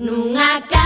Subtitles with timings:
[0.00, 0.79] nunha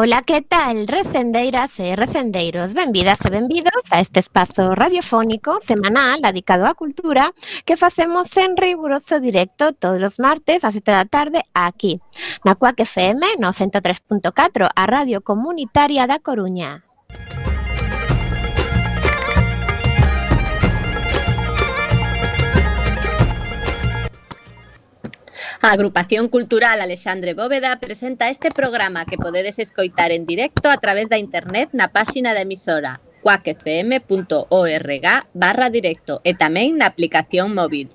[0.00, 2.72] Ola, que tal, recendeiras e recendeiros?
[2.72, 7.36] Benvidas e benvidos a este espazo radiofónico semanal dedicado á cultura
[7.68, 12.00] que facemos en riguroso directo todos os martes a sete da tarde aquí,
[12.48, 16.80] na CUAC FM no 103.4, a Radio Comunitaria da Coruña.
[25.62, 31.10] A Agrupación Cultural Alexandre Bóveda presenta este programa que podedes escoitar en directo a través
[31.10, 37.92] da internet na páxina da emisora cuacfm.org barra directo e tamén na aplicación móvil.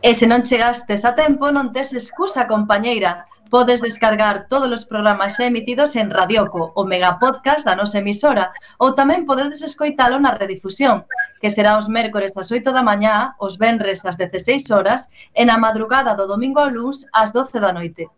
[0.00, 3.28] E se non chegastes a tempo non tes excusa, compañeira.
[3.52, 8.48] Podes descargar todos os programas emitidos en Radioco, o megapodcast da nosa emisora,
[8.80, 11.04] ou tamén podedes escoitalo na redifusión,
[11.36, 15.60] que será os mércores ás 8 da mañá, os venres ás 16 horas e na
[15.60, 18.08] madrugada do domingo ao luns ás 12 da noite.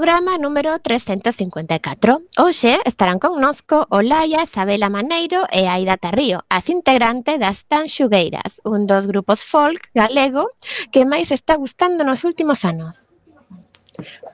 [0.00, 2.22] programa número 354.
[2.38, 8.88] Hoxe estarán connosco Olaia Isabela Maneiro e Aida Tarrío, as integrantes das Tan Xugueiras, un
[8.88, 10.48] dos grupos folk galego
[10.88, 13.12] que máis está gustando nos últimos anos.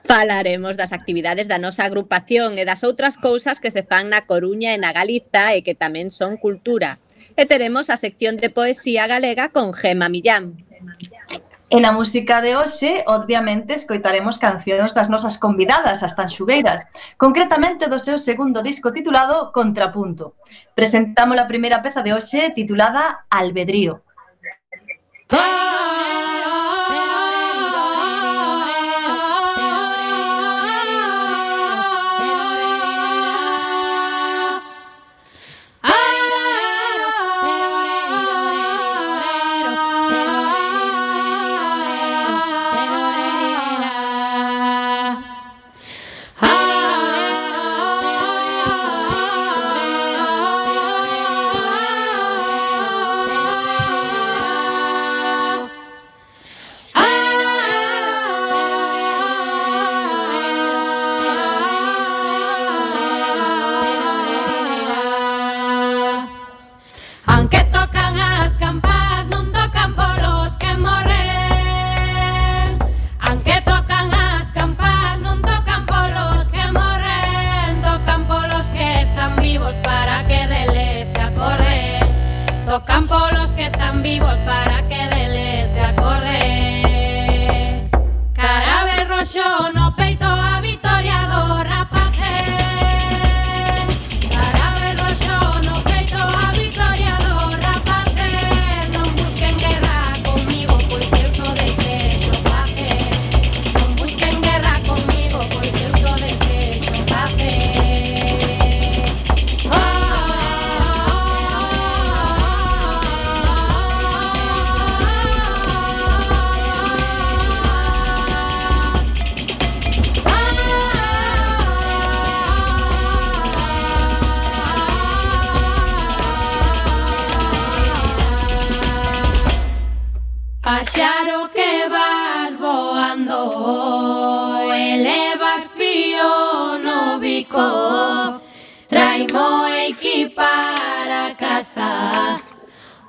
[0.07, 4.71] Falaremos das actividades da nosa agrupación e das outras cousas que se fan na Coruña
[4.71, 6.95] e na Galiza e que tamén son cultura.
[7.35, 10.63] E teremos a sección de poesía galega con Gema Millán.
[11.69, 16.87] E na música de hoxe, obviamente, escoitaremos cancións das nosas convidadas, as tanxugueiras,
[17.19, 20.39] concretamente do seu segundo disco titulado Contrapunto.
[20.71, 23.99] Presentamos a primeira peza de hoxe titulada Albedrío.
[25.35, 26.26] ¡Ah!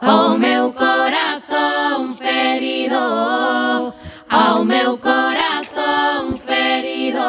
[0.01, 3.95] ao meu corazón ferido,
[4.29, 7.27] ao meu corazón ferido.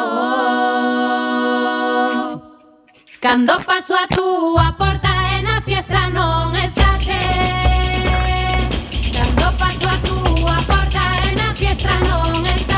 [3.20, 8.68] Cando paso a túa porta e na fiesta non estás eh.
[9.12, 12.69] Cando paso a túa porta e na fiesta non estás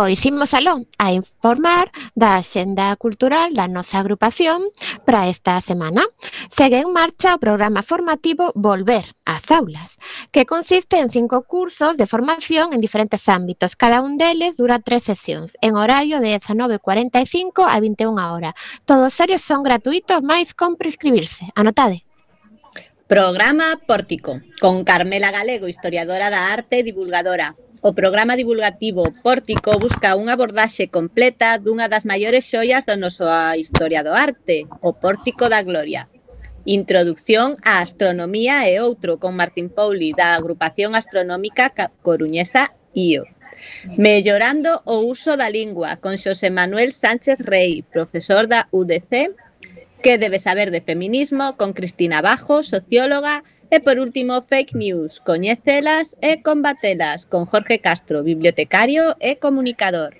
[0.00, 4.64] Pois imos aló a informar da xenda cultural da nosa agrupación
[5.04, 6.08] para esta semana.
[6.48, 10.00] Segue en marcha o programa formativo Volver ás aulas,
[10.32, 13.76] que consiste en cinco cursos de formación en diferentes ámbitos.
[13.76, 18.56] Cada un deles dura tres sesións, en horario de 19.45 a 21 hora.
[18.88, 21.52] Todos ellos son gratuitos, máis con prescribirse.
[21.52, 22.08] Anotade.
[23.04, 27.52] Programa Pórtico, con Carmela Galego, historiadora da arte e divulgadora,
[27.82, 34.04] O programa divulgativo Pórtico busca unha abordaxe completa dunha das maiores xoias da nosa historia
[34.04, 36.04] do arte, o Pórtico da Gloria.
[36.68, 41.72] Introducción á astronomía e outro con Martín Pouli da agrupación astronómica
[42.04, 43.24] coruñesa IO.
[43.96, 49.32] Mellorando o uso da lingua con Xosé Manuel Sánchez Rey, profesor da UDC,
[50.04, 56.18] que debe saber de feminismo, con Cristina Bajo, socióloga, E por último, fake news, coñecelas
[56.18, 60.18] e combatelas, con Jorge Castro, bibliotecario e comunicador.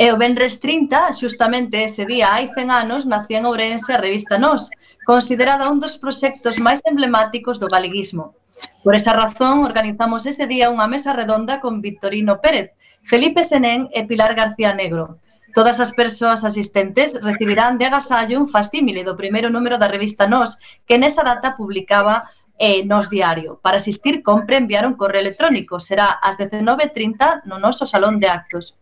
[0.00, 4.40] E o Benres 30, xustamente ese día, hai 100 anos, nacía en Ourense a revista
[4.40, 4.72] Nós,
[5.04, 8.32] considerada un dos proxectos máis emblemáticos do galeguismo.
[8.80, 12.72] Por esa razón, organizamos ese día unha mesa redonda con Victorino Pérez,
[13.04, 15.20] Felipe Senén e Pilar García Negro.
[15.54, 20.58] Todas as persoas asistentes recibirán de agasallo un fascímile do primeiro número da revista Nós,
[20.88, 22.26] que nesa data publicaba
[22.58, 23.58] eh, nos diario.
[23.62, 25.80] Para asistir, compre enviar un correo electrónico.
[25.80, 28.76] Será ás 19.30 no noso salón de actos.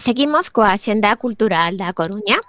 [0.00, 2.40] seguimos coa Xenda Cultural da Coruña.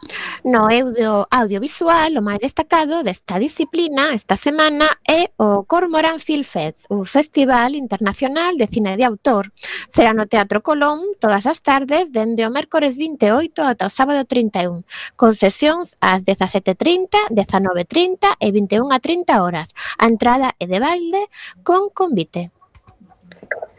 [0.43, 6.87] No eudo audiovisual, o máis destacado desta disciplina esta semana é o Cormoran Film Fest,
[6.87, 9.51] o Festival Internacional de Cine de Autor.
[9.91, 14.87] Será no Teatro Colón todas as tardes dende o mércores 28 ata o sábado 31,
[15.19, 19.75] con sesións ás 17.30, 19.30 e 21.30 horas.
[19.99, 21.27] A entrada é de baile
[21.67, 22.60] con convite.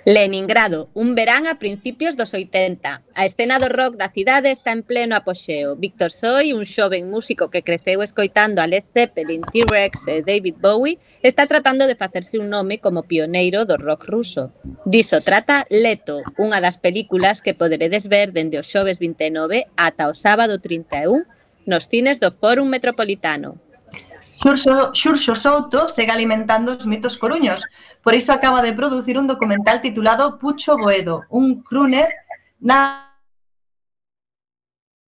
[0.04, 3.02] Leningrado, un verán a principios dos 80.
[3.14, 5.78] A escena do rock da cidade está en pleno apoxeo.
[5.78, 10.98] Víctor Soy, un xoven músico que creceu escoitando a Led Zeppelin, T-Rex e David Bowie,
[11.22, 14.50] está tratando de facerse un nome como pioneiro do rock ruso.
[14.90, 20.18] Diso trata Leto, unha das películas que poderedes ver dende o xoves 29 ata o
[20.18, 21.30] sábado 31
[21.62, 23.62] nos cines do Fórum Metropolitano.
[24.42, 27.62] Xurxo, Xurxo Souto segue alimentando os mitos coruños,
[28.02, 32.08] Por iso acaba de producir un documental titulado Pucho Boedo, un crooner
[32.58, 33.08] na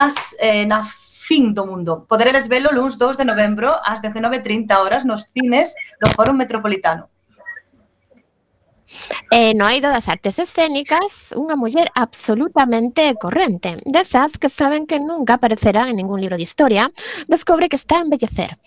[0.00, 2.04] nas, eh, na fin do mundo.
[2.08, 7.08] Poderedes velo luns 2 de novembro ás 19.30 horas nos cines do Fórum Metropolitano.
[9.30, 15.42] Eh, no hai das artes escénicas unha muller absolutamente corrente, desas que saben que nunca
[15.42, 16.94] aparecerán en ningún libro de historia,
[17.26, 18.58] descobre que está a embellecer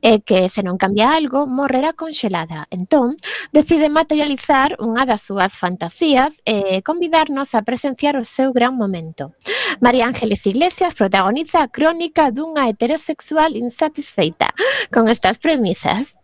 [0.00, 2.64] e eh, que se non cambia algo, morrerá conxelada.
[2.72, 3.20] Entón,
[3.52, 9.36] decide materializar unha das súas fantasías e convidarnos a presenciar o seu gran momento.
[9.84, 14.56] María Ángeles Iglesias protagoniza a crónica dunha heterosexual insatisfeita
[14.88, 16.16] con estas premisas.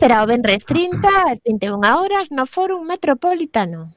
[0.00, 3.90] Será o Benres 30 ás 21 horas no Fórum Metropolitano Metropolitano.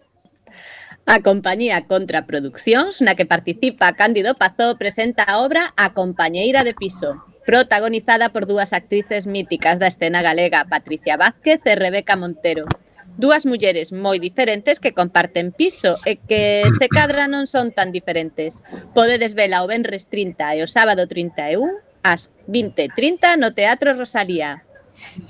[1.05, 7.21] A compañía Contraproducións, na que participa Cándido Pazó, presenta a obra A compañeira de piso,
[7.45, 12.65] protagonizada por dúas actrices míticas da escena galega, Patricia Vázquez e Rebeca Montero.
[13.21, 18.65] Dúas mulleres moi diferentes que comparten piso e que se cadra non son tan diferentes.
[18.97, 24.65] Podedes vela o Benres 30 e o sábado 31 ás 20.30 no Teatro Rosalía.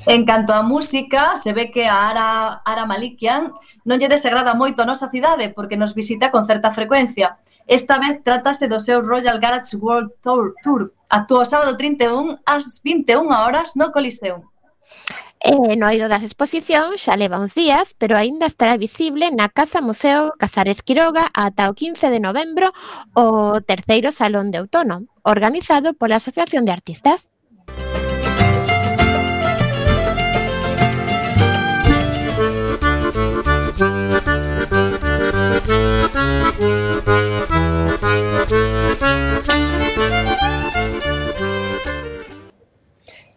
[0.06, 2.28] En canto á música, se ve que a Ara,
[2.66, 3.54] Ara Malikian
[3.86, 7.38] non lle desagrada moito a nosa cidade porque nos visita con certa frecuencia.
[7.68, 10.54] Esta vez trátase do seu Royal Garage World Tour.
[10.62, 10.94] Tour.
[11.10, 14.46] Actúa o sábado 31 ás 21 horas no Coliseum.
[15.46, 19.78] Eh, no eido das exposición xa leva uns días, pero aínda estará visible na Casa
[19.78, 22.74] Museo Casares Quiroga ata o 15 de novembro
[23.14, 27.30] o terceiro Salón de Outono, organizado pola Asociación de Artistas.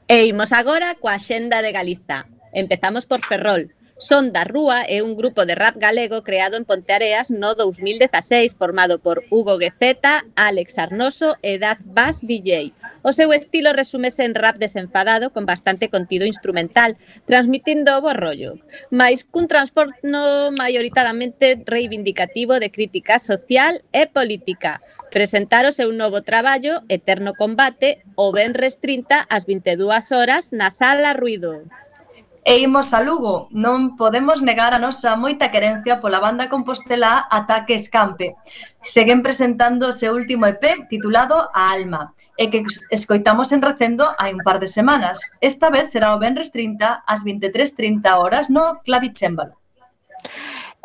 [0.09, 2.25] E imos agora coa xenda de Galiza.
[2.57, 3.69] Empezamos por Ferrol,
[3.99, 9.03] Son da Rúa é un grupo de rap galego creado en Ponteareas no 2016 formado
[9.03, 12.71] por Hugo Gueceta, Alex Arnoso e Daz Bass DJ.
[13.03, 16.95] O seu estilo resúmese en rap desenfadado con bastante contido instrumental,
[17.27, 18.63] transmitindo o bo rollo,
[18.95, 24.79] mais cun transforno maioritadamente reivindicativo de crítica social e política.
[25.11, 31.19] Presentar o seu novo traballo, Eterno Combate, o Benres 30, ás 22 horas na Sala
[31.19, 31.67] Ruido.
[32.49, 37.77] E imos a Lugo, non podemos negar a nosa moita querencia pola banda compostela Ataque
[37.77, 38.41] Escampe.
[38.81, 44.33] Seguen presentando o seu último EP titulado A Alma, e que escoitamos en recendo hai
[44.33, 45.21] un par de semanas.
[45.45, 49.61] Esta vez será o Benres 30 ás 23.30 horas no Clavicémbalo.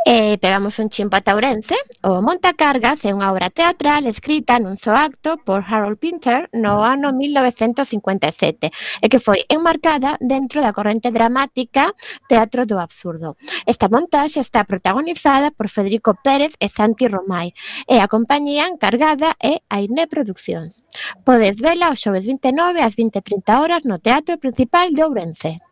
[0.05, 1.79] E pegamos un chimpa para Ourense.
[2.03, 7.15] O Montacargas é unha obra teatral escrita nun só acto por Harold Pinter no ano
[7.15, 8.67] 1957
[8.99, 11.95] e que foi enmarcada dentro da corrente dramática
[12.27, 13.39] Teatro do Absurdo.
[13.63, 17.55] Esta montaxe está protagonizada por Federico Pérez e Santi Romay
[17.87, 20.83] e a compañía encargada é Aine Produccións.
[21.23, 25.63] Podes vela o xoves 29 ás 20.30 horas no Teatro Principal de Ourense.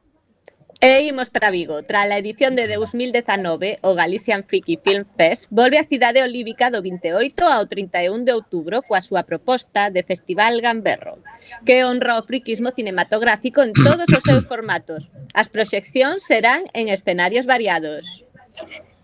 [0.84, 1.84] E imos para Vigo.
[1.84, 6.82] Tras a edición de 2019, o Galician Freaky Film Fest volve á cidade olívica do
[6.82, 11.22] 28 ao 31 de outubro coa súa proposta de Festival Gamberro,
[11.70, 15.06] que honra o friquismo cinematográfico en todos os seus formatos.
[15.38, 18.26] As proxeccións serán en escenarios variados.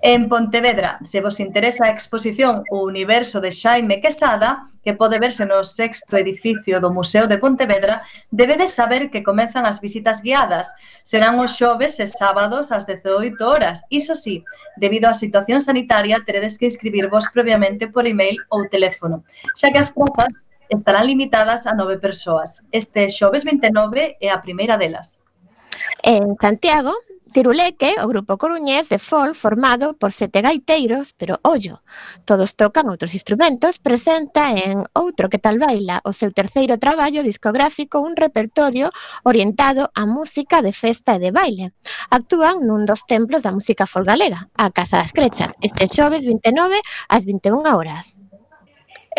[0.02, 5.44] En Pontevedra, se vos interesa a exposición O Universo de Xaime Quesada, que pode verse
[5.50, 10.70] no sexto edificio do Museo de Pontevedra, debedes saber que comezan as visitas guiadas.
[11.02, 13.84] Serán os xoves e sábados ás 18 horas.
[13.90, 14.46] Iso sí,
[14.78, 19.26] debido á situación sanitaria, teredes que inscribirvos previamente por email ou teléfono,
[19.58, 22.62] xa que as plazas estarán limitadas a nove persoas.
[22.70, 25.20] Este xoves 29 é a primeira delas.
[26.06, 26.94] En Santiago,
[27.32, 31.84] Tiruleque, o grupo coruñés de folk formado por sete gaiteiros, pero ollo,
[32.26, 38.00] todos tocan outros instrumentos, presenta en Outro que tal baila o seu terceiro traballo discográfico
[38.02, 38.90] un repertorio
[39.24, 41.76] orientado á música de festa e de baile.
[42.10, 47.24] Actúan nun dos templos da música folgalega, a Casa das Crechas, este xoves 29 ás
[47.24, 48.18] 21 horas.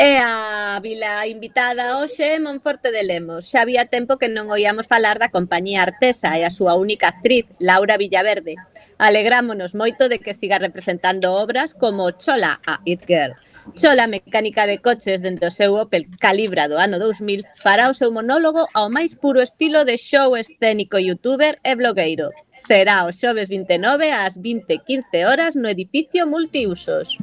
[0.01, 3.51] E a vila invitada hoxe é Monforte de Lemos.
[3.51, 7.51] Xa había tempo que non oíamos falar da compañía Artesa e a súa única actriz,
[7.59, 8.55] Laura Villaverde.
[8.95, 13.35] Alegrámonos moito de que siga representando obras como Chola a It Girl.
[13.75, 18.15] Chola, mecánica de coches dentro do seu Opel Calibra do ano 2000, fará o seu
[18.15, 22.31] monólogo ao máis puro estilo de show escénico youtuber e blogueiro.
[22.55, 27.19] Será o xoves 29 ás 20.15 horas no edificio multiusos.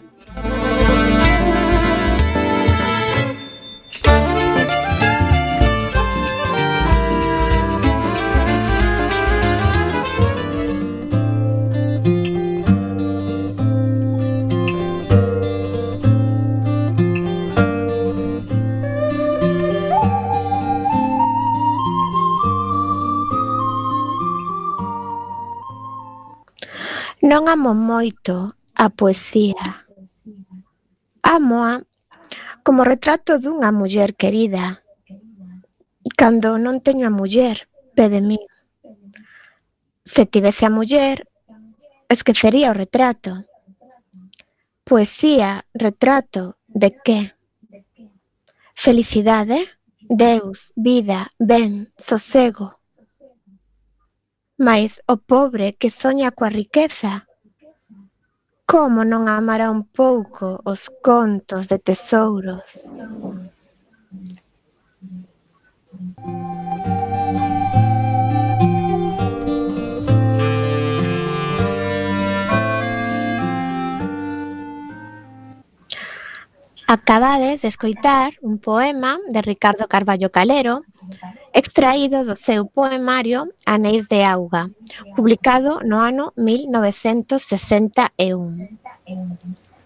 [27.25, 29.65] Non amo moito a poesía.
[31.25, 31.81] Amoa
[32.61, 34.85] como retrato dunha muller querida
[36.13, 37.65] cando non teño a muller
[37.97, 38.37] pede mí.
[38.37, 38.43] min.
[40.05, 41.25] Se tivese a muller,
[42.09, 43.49] esquecería o retrato.
[44.85, 47.33] Poesía, retrato, de que?
[48.75, 49.65] Felicidade,
[49.97, 52.77] Deus, vida, ben, sosego.
[54.57, 57.27] Mais o pobre que soña coa riqueza,
[58.63, 62.87] como non amará un pouco os contos de tesouros?
[76.87, 80.87] Acabades de escoitar un poema de Ricardo Carballo Calero
[81.55, 84.69] extraído do seu poemario Anéis de Auga,
[85.15, 88.75] publicado no ano 1961.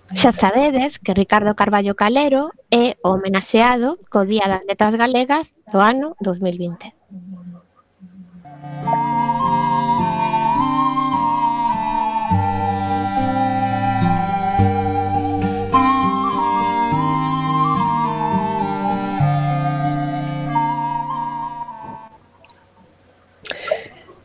[0.09, 6.17] Xa sabedes que Ricardo Carballo Calero é homenaxeado co Día das Letras Galegas do ano
[6.17, 6.97] 2020.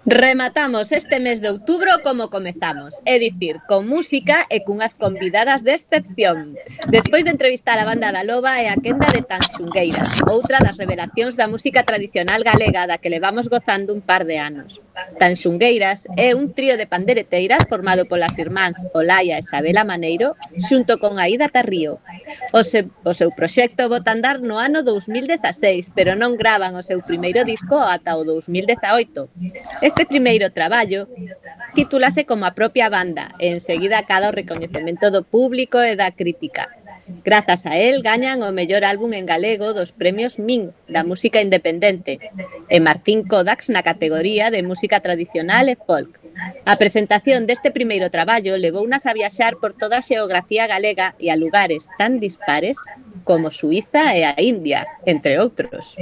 [0.06, 5.72] Rematamos este mes de outubro como comezamos, é dicir, con música e cunhas convidadas de
[5.72, 6.60] excepción.
[6.92, 11.40] Despois de entrevistar a banda da Loba e a quenda de Tanxungueiras, outra das revelacións
[11.40, 14.76] da música tradicional galega da que levamos gozando un par de anos.
[15.18, 21.18] Tanxungueiras é un trío de pandereteiras formado polas irmáns Olaia e Isabela Maneiro xunto con
[21.18, 21.98] Aida Tarrío.
[22.54, 27.02] O, se, o seu proxecto bota andar no ano 2016, pero non gravan o seu
[27.02, 29.82] primeiro disco ata o 2018.
[29.82, 31.10] Este primeiro traballo
[31.74, 36.70] titúlase como a propia banda e enseguida cada o recoñecemento do público e da crítica.
[37.24, 42.16] Grazas a el gañan o mellor álbum en galego dos premios Min da música independente
[42.72, 46.16] e Martín Kodax na categoría de música tradicional e folk.
[46.64, 51.36] A presentación deste primeiro traballo levounas a viaxar por toda a xeografía galega e a
[51.36, 52.80] lugares tan dispares
[53.22, 55.96] como Suiza e a India, entre outros.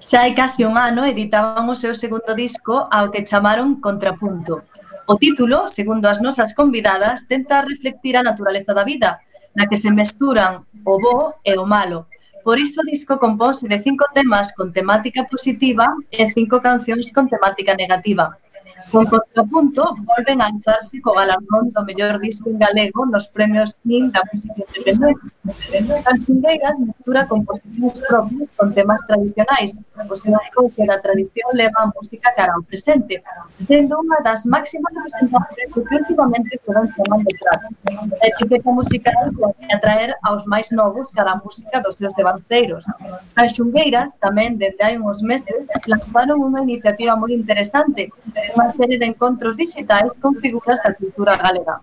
[0.00, 4.64] Xa hai casi un ano editaban o seu segundo disco ao que chamaron Contrapunto.
[5.04, 9.20] O título, segundo as nosas convidadas, tenta reflectir a naturaleza da vida,
[9.54, 12.06] na que se mesturan o bo e o malo.
[12.44, 17.24] Por iso o disco compónse de cinco temas con temática positiva e cinco cancións con
[17.24, 18.36] temática negativa.
[18.94, 24.14] Con Contrapunto volven a alzarse co galardón do mellor disco en galego nos premios NIN
[24.14, 25.26] da música independente.
[26.06, 30.38] Cantingueiras mestura composicións propias con temas tradicionais, o seu
[30.70, 33.18] que da tradición leva a música cara ao presente,
[33.58, 37.66] sendo unha das máximas representantes do que últimamente se van chamando trap.
[38.22, 42.86] A etiqueta musical pode atraer aos máis novos cara a música dos seus devanceiros.
[43.34, 48.14] As xungueiras tamén, dende hai uns meses, lanzaron unha iniciativa moi interesante,
[48.54, 51.80] unha serie de encontros digitais con figuras da cultura galega.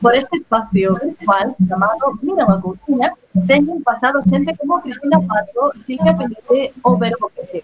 [0.00, 3.08] Por este espacio virtual chamado Mira unha couciña,
[3.44, 7.60] teñen pasado xente como Cristina Pato, Silvia Pelete ou Verbo Boquete.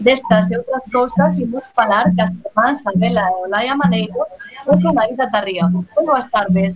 [0.00, 4.24] Destas e outras cousas imos falar cas irmáns Sabela e Olaia Maneiro
[4.64, 5.68] e con Aida Tarrío.
[6.00, 6.72] Boas tardes.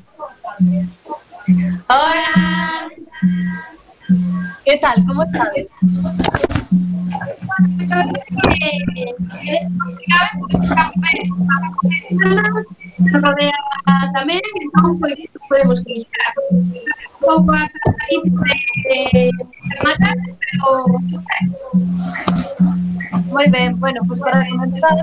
[1.89, 2.89] Hola.
[4.65, 4.97] Que tal?
[5.07, 5.69] Como estades?
[13.11, 13.59] se rodea
[14.13, 15.15] tamén, entón foi
[15.49, 16.33] podemos criticar.
[16.51, 16.67] Un
[17.21, 19.31] pouco as características de
[19.81, 20.69] rematar, pero
[23.35, 24.97] Moi ben, bueno, pois pues para comenzar,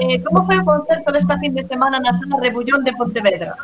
[0.00, 3.54] eh, como foi o concerto desta fin de semana na Sala Rebullón de Pontevedra?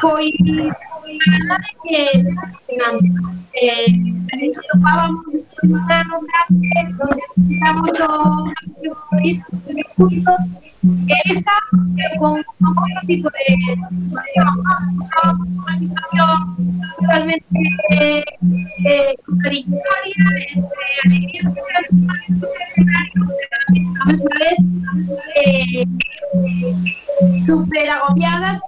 [0.00, 2.02] Pois, a verdade é que,
[3.58, 6.32] eh, topábamos un donde
[7.74, 8.06] mucho
[12.18, 13.44] con, otro tipo de,
[14.02, 16.56] una situación
[16.98, 18.24] totalmente
[19.26, 20.14] contradictoria
[20.54, 20.66] entre
[21.04, 21.40] alegría
[23.68, 24.58] y la vez
[27.46, 28.60] súper agobiadas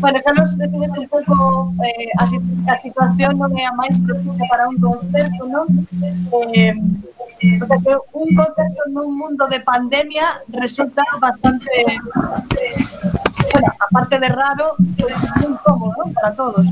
[0.00, 4.48] Bueno, xa nos defines un pouco eh, a, a situación non é a máis profunda
[4.48, 5.68] para un concerto, non?
[6.56, 6.72] Eh,
[7.60, 12.00] o sea que un concerto nun mundo de pandemia resulta bastante, eh,
[13.52, 16.08] bueno, aparte de raro, moi cómodo, non?
[16.16, 16.64] Para todos.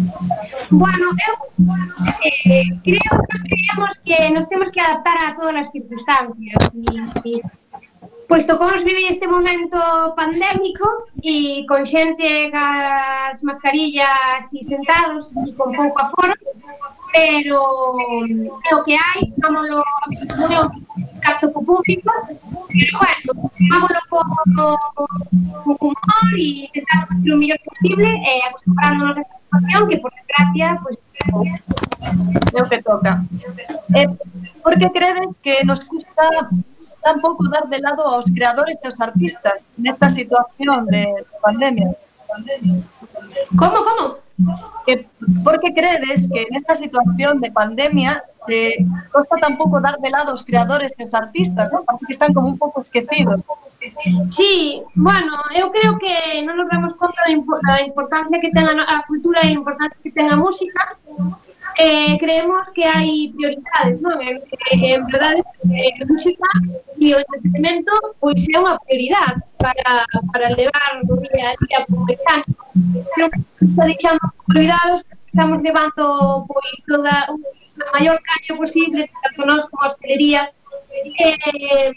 [0.73, 1.35] Bueno, eu
[2.25, 6.61] eh, creo que nos creemos que nos temos que adaptar a todas as circunstancias.
[7.29, 7.68] E, e
[8.29, 9.79] Pois tocou vivir este momento
[10.15, 10.87] pandémico
[11.25, 16.35] e con xente as mascarillas e sentados e con pouco aforo,
[17.11, 17.59] pero
[18.69, 19.83] é o que hai, vámonos
[20.37, 20.61] non é
[21.25, 22.13] capto co público,
[22.69, 24.21] pero bueno, vámonos co,
[25.65, 29.97] co humor e intentamos facer o mellor posible e eh, acostumbrándonos a esta situación que
[30.05, 30.99] por desgracia, pois,
[31.33, 31.49] pues,
[32.53, 33.25] é o que toca.
[33.97, 34.09] Eh,
[34.63, 36.53] por que credes que nos custa
[37.03, 41.95] tampouco dar de lado aos creadores e aos artistas nesta situación de, pandemia.
[43.57, 44.05] Como, como?
[44.87, 45.09] Que,
[45.43, 50.45] por que credes que nesta situación de pandemia se costa tampouco dar de lado aos
[50.45, 51.83] creadores e aos artistas, non?
[51.83, 53.43] Parece que están como un pouco esquecidos.
[54.31, 59.47] Sí, bueno, eu creo que non nos damos conta da importancia que ten a cultura
[59.47, 60.99] e a importancia que ten a música.
[61.79, 64.19] Eh, creemos que hai prioridades, non?
[64.19, 64.43] En,
[64.83, 66.49] en verdade, eh, a música
[66.99, 70.03] e o entretenimento pois é unha prioridade para,
[70.35, 72.51] para levar o día a día aprovechando.
[73.15, 76.03] Creo que deixamos olvidados, estamos levando
[76.51, 80.51] pois toda a maior caño posible, tanto nós como a hostelería,
[80.91, 81.93] eh,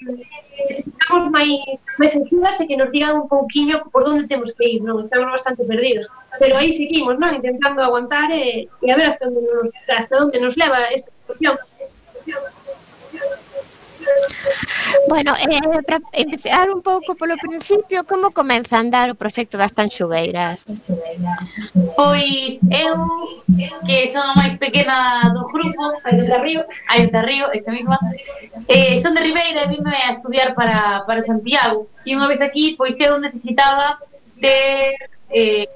[0.70, 4.82] necesitamos máis, máis axudas e que nos digan un pouquiño por onde temos que ir,
[4.84, 5.02] non?
[5.02, 6.08] Estamos bastante perdidos.
[6.40, 7.36] Pero aí seguimos, non?
[7.36, 11.56] Intentando aguantar e, e a ver hasta onde nos, hasta onde nos leva esta situación.
[15.08, 19.58] Bueno, eh, eh, para empezar un pouco polo principio, como comeza a andar o proxecto
[19.58, 20.66] das Tanxugueiras?
[21.96, 22.96] Pois eu,
[23.86, 28.00] que son a máis pequena do grupo, de Río, aí de Río, esa mesma,
[28.68, 31.88] eh, son de Ribeira e vime a estudiar para, para Santiago.
[32.06, 34.00] E unha vez aquí, pois eu necesitaba
[34.40, 35.70] ter eh,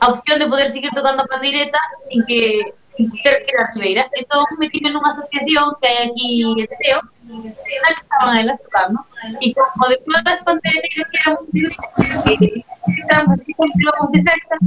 [0.00, 4.08] a opción de poder seguir tocando a pandireta sin que da Ribeira.
[4.16, 8.98] Então, meti-me numa associação que é aqui em Teu, na que estavam elas tocando.
[9.40, 14.58] E como depois das pandemias, que era um que estamos com globos de festa,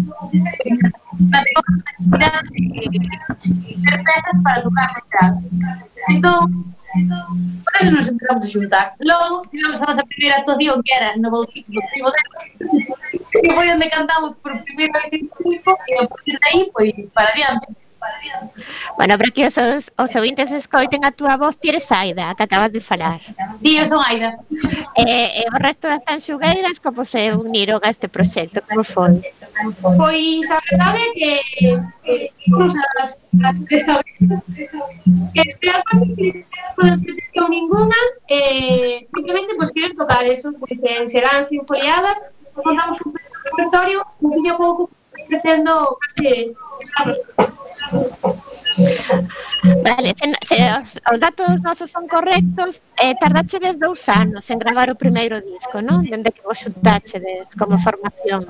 [1.19, 5.43] na de festas para tocar mestrados.
[6.09, 8.95] Então, por isso nos entramos juntar.
[9.01, 12.87] Logo, tivemos a nossa primeira atuação, que era no Bautismo do Primo deles,
[13.31, 17.09] que foi onde cantamos por primeira vez em tempo, e a partir daí, foi pues,
[17.13, 17.67] para adiante.
[18.97, 22.71] Bueno, para que os, os ouvintes escoiten a túa voz, ti eres Aida, que acabas
[22.71, 23.21] de falar.
[23.61, 24.37] Sí, eu son Aida.
[24.97, 28.61] E, e o resto das tanxugueiras, como se uniron a este proxecto?
[28.65, 29.21] Como foi?
[29.81, 31.31] Pois a verdade é que,
[32.03, 32.31] que
[33.01, 34.41] as, as tres cabezas
[35.33, 36.45] que algo casi que
[36.77, 43.01] non pretensión ninguna eh, simplemente pois pues, querer tocar eso pois, en serán sinfoliadas contamos
[43.01, 44.81] un repertorio un poquinho pouco
[45.27, 46.53] crecendo casi
[49.83, 54.91] Vale, se, se os, os datos nosos son correctos, eh, tardaxedes dous anos en gravar
[54.91, 56.05] o primeiro disco, non?
[56.05, 58.45] Dende que vos xuntaxedes como formación.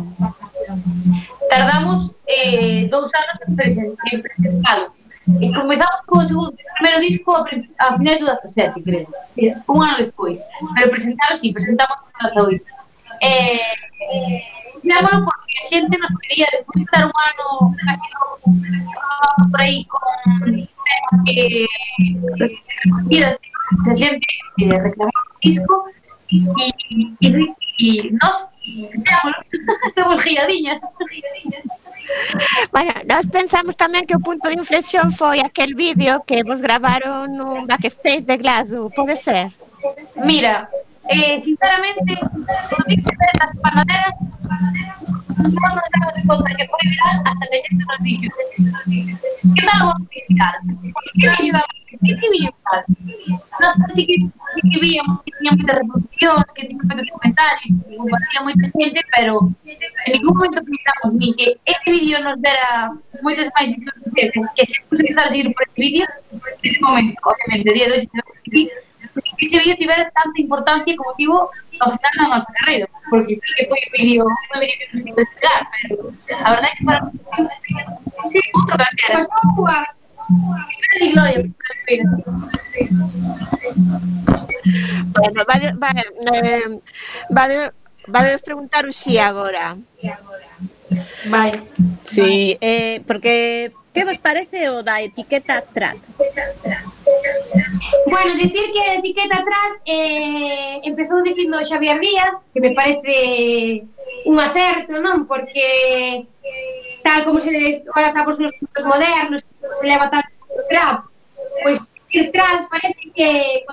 [1.48, 4.92] Tardamos eh, dous anos en, present, en presentalo.
[5.28, 7.44] E comezamos co segundo, primeiro disco a,
[7.80, 9.08] a finais do 17, creo.
[9.68, 10.40] Un ano despois.
[10.76, 12.04] Pero presentalo, sí, presentamos
[12.36, 12.64] o 18.
[13.24, 13.60] Eh,
[14.12, 18.10] eh Fixámoslo porque a xente nos quería despois de estar un ano casi
[19.52, 20.02] por aí con
[20.46, 21.66] temas que
[22.40, 23.40] recogidas
[23.90, 25.76] a xente que reclamaba o disco
[26.30, 26.38] e,
[27.22, 29.42] e, e nos fixámoslo,
[29.96, 30.82] somos giradiñas.
[32.72, 37.28] Bueno, nós pensamos tamén que o punto de inflexión foi aquel vídeo que vos gravaron
[37.36, 39.52] nun backstage de Glasgow, pode ser?
[40.24, 40.72] Mira,
[41.10, 44.14] eh, sinceramente, cuando vi que las panaderas,
[45.38, 49.96] no nos damos de cuenta que fue viral hasta que gente nos ¿qué tal vos
[50.28, 50.54] viral?
[51.14, 51.64] ¿Qué viral?
[51.90, 52.86] ¿Qué viral?
[53.60, 58.72] Nosotros sí que, que que tenía muchas reproducciones, que tenía muchos comentarios, que compartía mucha
[58.78, 62.92] gente, pero en ningún momento pensamos ni que ese vídeo nos dera
[63.22, 63.76] muchas más
[64.16, 68.70] que se puso a seguir por ese vídeo, en ese momento, obviamente, día de hoy,
[69.22, 71.50] que se vídeo tivera tanta importancia como tivo
[71.80, 75.10] ao final da nosa carreira, porque sí que foi o vídeo que me tive que
[75.10, 77.12] investigar, pero a verdade é que para
[78.56, 79.20] outro calquera.
[79.20, 79.86] Pasou a jugar.
[81.14, 81.50] Gloria,
[85.16, 86.02] Bueno, vale, vale,
[86.34, 86.80] eh,
[87.30, 87.72] vale,
[88.08, 89.78] vale preguntar o sí agora.
[91.26, 91.64] Vai.
[92.06, 95.98] Sí, eh, porque Que vos parece o da etiqueta TRAT?
[98.06, 103.90] Bueno, decir que a etiqueta TRAT eh, empezou dicindo Xavier Díaz, que me parece
[104.30, 105.26] un acerto, non?
[105.26, 106.30] Porque
[107.02, 107.50] tal como se
[107.90, 109.42] ahora está nos os modernos,
[109.82, 110.22] se leva tal
[110.70, 111.10] trap,
[111.66, 111.82] pois
[112.14, 113.66] pues, trap parece que,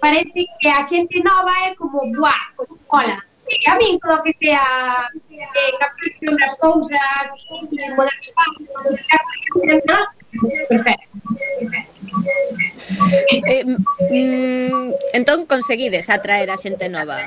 [0.00, 4.32] parece que a xente nova é como, buah, pues, hola, sei, a min todo que
[4.38, 4.62] sea
[5.30, 8.14] eh, captación das cousas e poder
[10.68, 11.10] perfecto.
[13.46, 17.18] Eh, mm, entón conseguides atraer a xente nova?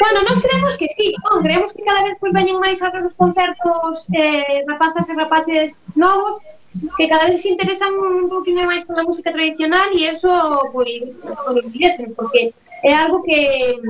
[0.00, 1.42] Bueno, nós creemos que sí, non?
[1.42, 6.42] creemos que cada vez pois, veñen máis aos nosos concertos eh, rapazas e rapaces novos
[6.96, 10.30] que cada vez se interesan un poquinho máis pola música tradicional e eso,
[10.70, 13.80] pois, non porque é algo que,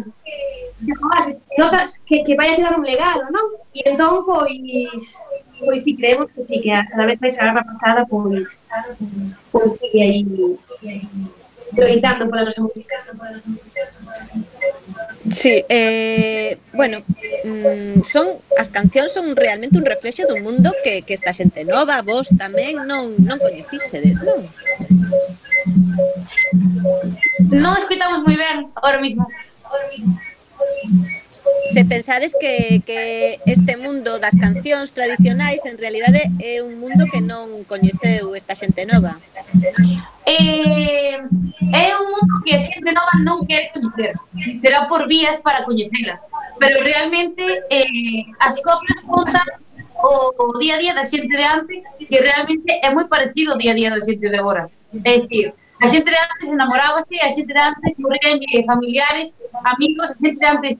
[0.84, 3.46] que notas que, que vai a quedar un legado, non?
[3.74, 5.22] E entón, pois,
[5.58, 8.58] pois si creemos que sí, que cada vez máis a garba pasada, pois,
[9.52, 10.26] pois sigue aí
[11.76, 13.82] loitando pola nosa música, pola nosa música,
[15.32, 17.02] Sí, eh, bueno,
[17.44, 22.02] mm, son as cancións son realmente un reflexo dun mundo que, que esta xente nova,
[22.02, 24.42] vos tamén non non coñecichedes, non?
[27.54, 29.22] Non escoitamos moi ben agora mismo.
[29.66, 30.18] Ahora mismo.
[30.58, 31.19] Ahora mismo
[31.72, 37.20] se pensades que, que este mundo das cancións tradicionais en realidade é un mundo que
[37.20, 39.18] non coñeceu esta xente nova.
[40.26, 41.14] Eh,
[41.72, 44.18] é un mundo que a xente nova non quer coñecer.
[44.62, 46.18] Será por vías para coñecela.
[46.58, 49.46] Pero realmente eh, as coplas contan
[50.02, 53.72] o día a día da xente de antes que realmente é moi parecido ao día
[53.72, 54.66] a día da xente de agora.
[55.04, 60.10] É dicir, a xente de antes enamorábase, a xente de antes morrían eh, familiares, amigos,
[60.10, 60.74] a xente de antes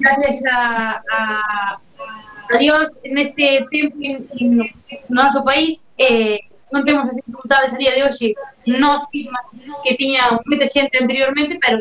[0.00, 1.78] gracias a, a,
[2.50, 4.72] a Dios neste tempo en, en
[5.08, 6.38] noso país eh,
[6.74, 8.34] non temos dificultades a día de hoxe
[8.66, 9.46] nós mismas
[9.84, 11.78] que tiña moita xente anteriormente, pero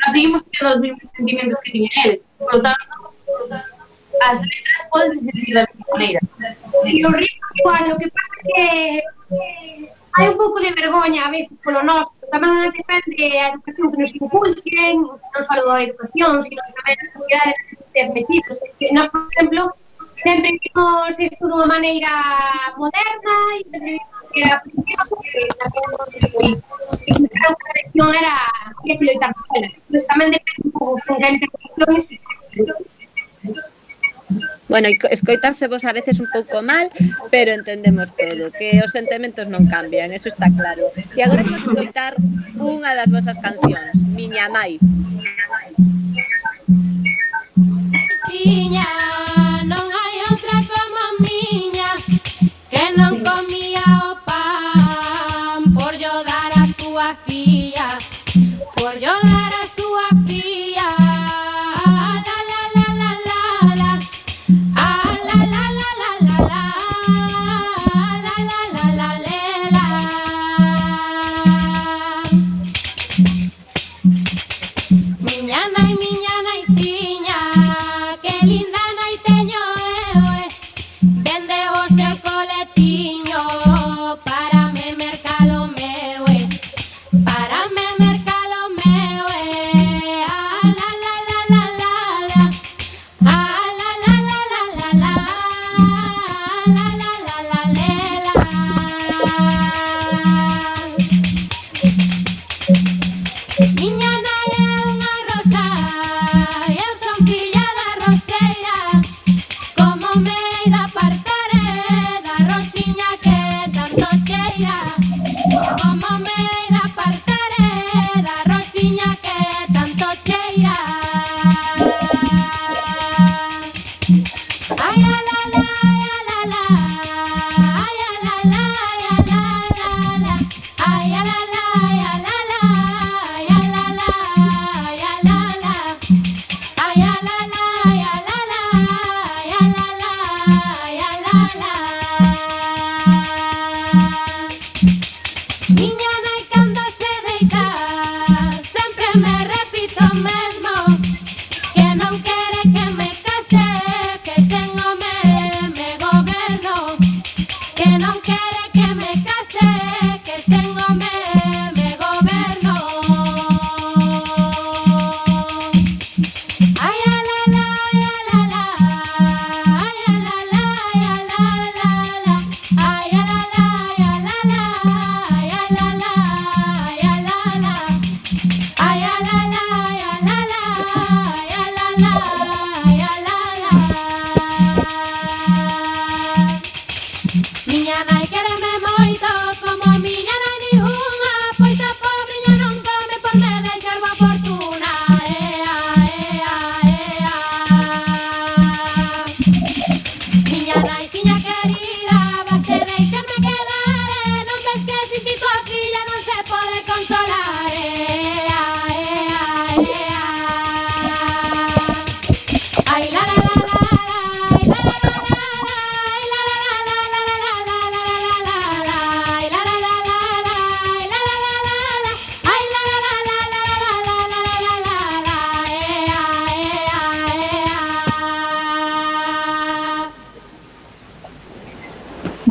[0.00, 2.28] nós seguimos tendo os mesmos sentimentos que tiñan eles.
[2.38, 3.12] Por lo tanto,
[4.22, 6.20] as letras poden sentir da mesma maneira.
[6.84, 9.02] E igual, que pasa que
[10.16, 14.12] hai un pouco de vergoña a veces polo noso, tamén depende a educación que nos
[14.14, 17.58] inculquen, non só a educación, sino tamén as comunidades
[17.94, 18.54] desmetidos.
[18.78, 19.62] Que nos, por exemplo,
[20.22, 22.12] sempre vimos isto dunha maneira
[22.76, 28.34] moderna e sempre vimos que a primeira porque tamén non que a tradición era
[28.82, 29.68] que loitar pola.
[29.90, 32.02] Pois tamén depende un pouco con que a educación e
[34.70, 36.90] Bueno, escoitarse vos a veces un pouco mal,
[37.30, 40.94] pero entendemos todo, que os sentimentos non cambian, eso está claro.
[41.18, 42.14] E agora vamos escoitar
[42.54, 44.78] unha das vosas cancións, Miña Mai.
[48.30, 48.86] Tiña,
[49.66, 51.90] non hai outra como miña,
[52.70, 57.98] que non comía o pan, por yo dar a súa filla,
[58.78, 59.59] por yo dar a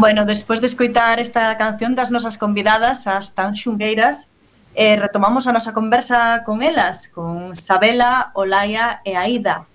[0.10, 4.34] Bueno, despois de escoitar esta canción das nosas convidadas, as tan xungueiras,
[4.74, 9.70] eh, retomamos a nosa conversa con elas, con Sabela, Olaia e Aida.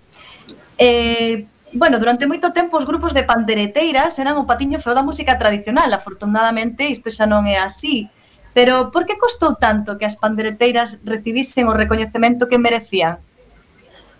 [0.75, 5.39] Eh, bueno, durante moito tempo os grupos de pandereteiras eran o patiño feo da música
[5.39, 8.11] tradicional, afortunadamente isto xa non é así,
[8.51, 13.23] pero por que costou tanto que as pandereteiras recibisen o recoñecemento que merecían?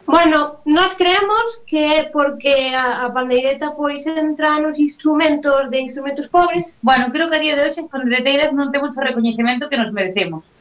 [0.06, 6.28] Bueno, nós creemos que é porque a, a pandeireta pois entra nos instrumentos de instrumentos
[6.28, 6.78] pobres.
[6.82, 9.90] Bueno, creo que a día de hoxe as pandeireteiras non temos o recoñecemento que nos
[9.90, 10.54] merecemos.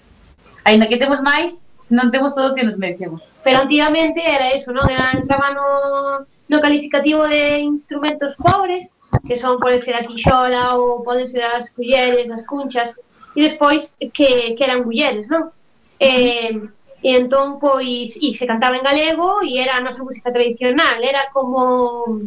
[0.65, 1.61] Ainda que temos máis,
[1.93, 3.29] non temos todo o que nos merecemos.
[3.45, 4.89] Pero antigamente era eso, non?
[4.89, 8.97] Era, entraba no, no calificativo de instrumentos pobres,
[9.29, 12.97] que son pode ser a tixola ou poden ser as culleres, as cunchas,
[13.37, 15.53] e despois que, que eran mulleres, non?
[16.01, 16.65] Eh,
[17.05, 21.29] E entón, pois, e se cantaba en galego e era a nosa música tradicional, era
[21.37, 22.25] como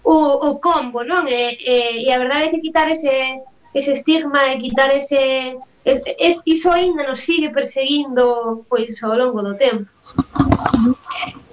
[0.00, 0.16] o,
[0.48, 1.28] o combo, non?
[1.28, 3.12] E, e, e a verdade é que quitar ese,
[3.76, 5.60] ese estigma e quitar ese...
[5.84, 9.84] Es, es, iso ainda nos sigue perseguindo pois ao longo do tempo.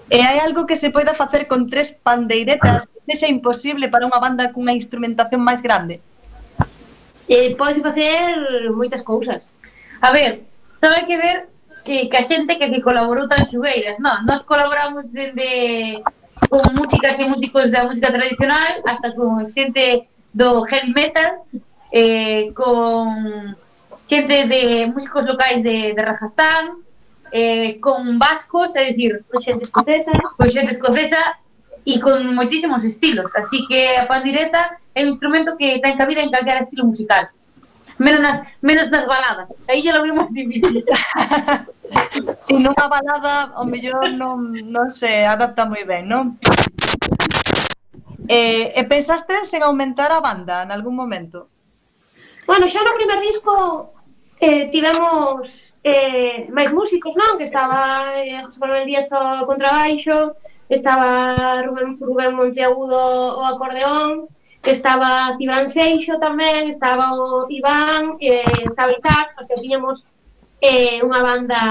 [0.08, 4.24] E hai algo que se poida facer con tres pandeiretas que sexa imposible para unha
[4.24, 6.00] banda cunha instrumentación máis grande?
[7.28, 8.40] Eh, podes facer
[8.72, 9.52] moitas cousas.
[10.00, 11.51] A ver, só hai que ver
[11.84, 14.26] que, que a xente que, que colaborou tan xugueiras, non?
[14.26, 16.02] Nós colaboramos dende
[16.50, 21.42] con músicas e músicos da música tradicional hasta con xente do heavy metal,
[21.92, 23.56] eh, con
[24.00, 26.82] xente de músicos locais de, de Rajastán,
[27.32, 31.40] eh, con vascos, é dicir, con xente escocesa, con xente escocesa
[31.86, 33.32] e con moitísimos estilos.
[33.36, 37.30] Así que a pandireta é un instrumento que ten cabida en calquera estilo musical
[38.02, 39.54] menos nas, menos nas baladas.
[39.70, 40.82] Aí ya lo veo máis difícil.
[42.46, 46.42] si nunha balada, o mellor non, non se adapta moi ben, non?
[48.26, 51.48] Eh, e pensastes en aumentar a banda en algún momento?
[52.50, 53.94] Bueno, xa no primer disco
[54.42, 57.38] eh, tivemos eh, máis músicos, non?
[57.38, 60.34] Que estaba eh, José Manuel Díaz o contrabaixo,
[60.66, 64.26] estaba Rubén, Rubén Monteagudo o acordeón,
[64.62, 70.06] que estaba Cibran Seixo tamén, estaba o Iván, eh, estaba Isaac, o sea, tiñamos
[70.62, 71.62] eh, unha banda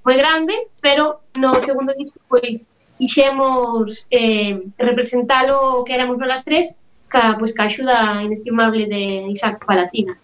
[0.00, 2.64] moi grande, pero no segundo disco, pois,
[2.96, 6.80] ixemos eh, representalo que éramos nolas tres,
[7.12, 10.16] ca, pois, ca axuda inestimable de Isaac Palacina.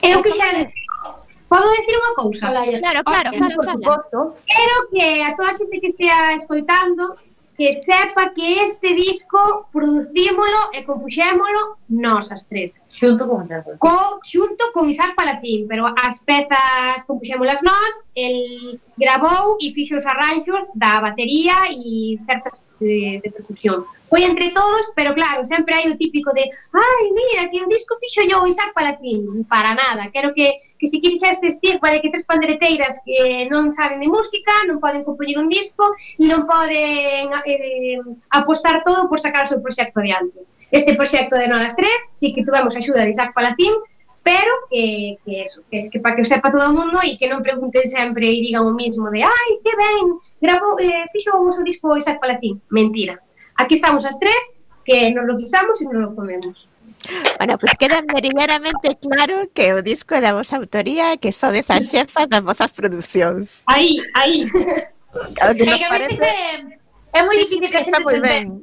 [0.00, 0.48] Eu que xa
[1.48, 2.44] Podo decir unha cousa?
[2.52, 4.22] Claro, claro, claro, claro.
[4.44, 7.16] Quero que a toda a xente que estea escoitando
[7.58, 12.86] que sepa que este disco producímolo e compuxémolo nós as tres.
[12.88, 19.58] Xunto con Isaac Co, xunto con Isaac Palacín, pero as pezas compuxémolas nós, el grabou
[19.60, 25.12] e fixo os arranxos da batería e certas de, de percusión foi entre todos, pero
[25.12, 28.72] claro, sempre hai o típico de ai, mira, que o disco fixo yo o Isaac
[28.74, 33.46] Palacín, para nada, quero que, que se quires este estigma de que tres pandereteiras que
[33.52, 35.84] non saben de música, non poden compoñer un disco
[36.16, 38.00] e non poden eh,
[38.32, 40.40] apostar todo por sacar o seu proxecto adiante.
[40.72, 43.72] Este proxecto de Nonas 3, si sí que tuvemos a axuda de Isaac Palacín,
[44.22, 47.16] pero que, que eso, que, es que para que o sepa todo o mundo e
[47.16, 51.32] que non pregunten sempre e digan o mismo de ai, que ben, grabou, eh, fixo
[51.32, 52.60] o seu disco Isaac Palacín.
[52.68, 53.16] Mentira,
[53.58, 56.70] aquí estamos as tres, que nos lo pisamos e nos lo comemos.
[57.38, 61.30] Bueno, pois pues queda meridianamente claro que o disco é da vosa autoría e que
[61.30, 63.62] sodes as xefas das vosas producións.
[63.66, 64.48] Aí, aí.
[65.14, 66.24] O que nos parece...
[67.12, 68.62] É, moi sí, difícil sí, que a gente se ben.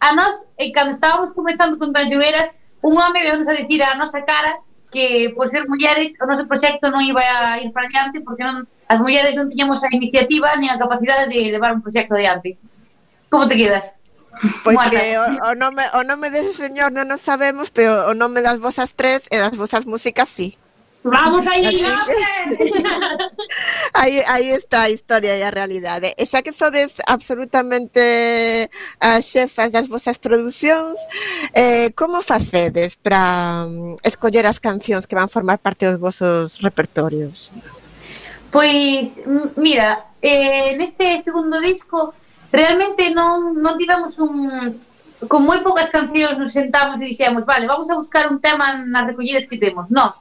[0.00, 2.50] a nós, eh, cando estábamos comenzando con Tanxugueras,
[2.82, 4.56] un home veunos a dicir a nosa cara
[4.90, 8.64] que por ser mulleres o noso proxecto non iba a ir para adiante porque non,
[8.88, 12.56] as mulleres non tiñamos a iniciativa ni a capacidade de levar un proxecto adiante.
[13.28, 13.97] Como te quedas?
[14.64, 18.40] Pois que o, o, nome, o nome dese señor non o sabemos, pero o nome
[18.40, 20.54] das vosas tres e das vosas músicas sí.
[21.04, 21.64] Vamos aí,
[23.94, 26.12] aí, aí está a historia e a realidade.
[26.18, 26.26] E ¿eh?
[26.26, 28.02] xa que sodes absolutamente
[28.98, 30.98] as xefas das vosas producións,
[31.54, 37.54] eh, como facedes para mm, escoller as cancións que van formar parte dos vosos repertorios?
[38.50, 39.22] Pois,
[39.54, 42.12] mira, eh, neste segundo disco
[42.52, 44.76] realmente non, non tivemos un
[45.26, 49.04] con moi poucas cancións nos sentamos e dixemos, vale, vamos a buscar un tema nas
[49.10, 50.14] recollidas que temos, non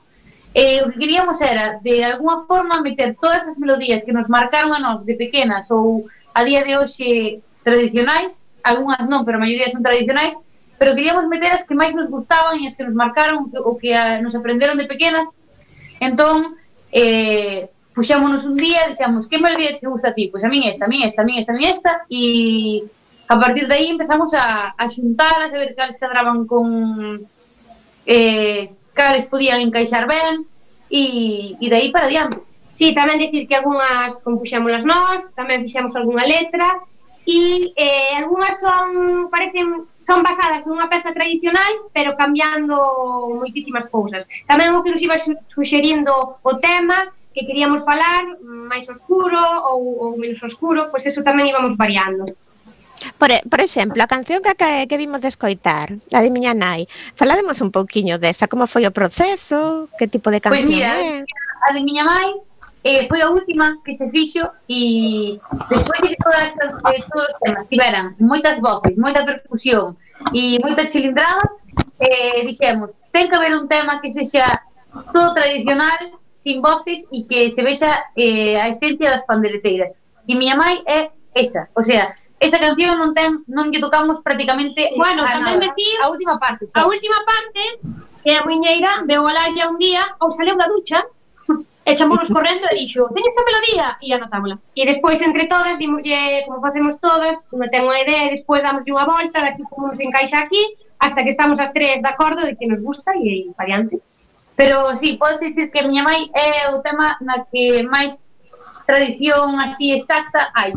[0.57, 4.73] eh, o que queríamos era, de alguna forma, meter todas as melodías que nos marcaron
[4.73, 9.69] a nós de pequenas ou a día de hoxe tradicionais, algunhas non, pero a maioría
[9.69, 10.33] son tradicionais,
[10.81, 13.93] pero queríamos meter as que máis nos gustaban e as que nos marcaron o que
[13.93, 15.37] a, nos aprenderon de pequenas.
[16.01, 16.57] Entón,
[16.89, 20.29] eh, puxámonos un día e dixamos que melodía che gusta a ti?
[20.29, 22.85] Pois a min esta, a min esta, a min esta, a min esta e
[23.25, 27.25] a partir de aí empezamos a, a xuntalas a ver cales cadraban con
[28.05, 30.45] eh, cales podían encaixar ben
[30.93, 32.37] e, e de aí para diante
[32.77, 36.77] Sí, tamén dicir que algunhas compuxámolas nós, tamén fixemos algunha letra
[37.25, 42.77] e eh, algunhas son parecen son basadas nunha peza tradicional, pero cambiando
[43.33, 44.29] moitísimas cousas.
[44.45, 45.17] Tamén o que nos iba
[45.49, 46.13] suxerindo
[46.45, 49.37] o tema que queríamos falar máis oscuro
[49.69, 52.25] ou, ou menos oscuro, pois eso tamén íbamos variando.
[53.21, 56.89] Por, por exemplo, a canción que, que, que vimos de escoitar, a de miña nai,
[57.13, 61.21] falademos un pouquiño desa, como foi o proceso, que tipo de pois canción mira, é?
[61.61, 62.33] a de miña nai
[62.81, 65.37] eh, foi a última que se fixo e
[65.69, 69.93] despois de todas de todos os temas tiveran moitas voces, moita percusión
[70.33, 71.45] e moita cilindrada,
[72.01, 74.57] eh, dixemos, ten que haber un tema que sexa
[75.13, 79.97] todo tradicional sin voces e que se vexa eh, a esencia das pandereteiras.
[80.29, 84.93] E miña mai é esa, o sea, esa canción non ten non lle tocamos prácticamente
[84.93, 84.97] sí.
[85.01, 85.65] bueno, a tamén nada.
[85.65, 86.77] decir a última parte, só.
[86.77, 87.81] A última parte
[88.21, 91.01] que a muñeira veu a Laia un día ou saleu da ducha
[91.87, 94.59] e chamounos correndo e dixo, teño esta melodía, e anotámola.
[94.75, 98.91] E despois, entre todas, dimoslle, como facemos todas, unha ten unha idea, e despois damoslle
[98.91, 100.59] unha volta, daqui como nos encaixa aquí,
[100.99, 103.55] hasta que estamos as tres de acordo de que nos gusta e, variante.
[103.55, 103.95] para adiante.
[104.57, 108.33] Pero sí, podes dicir que miña nai é o tema na que máis
[108.89, 110.73] tradición así exacta hai.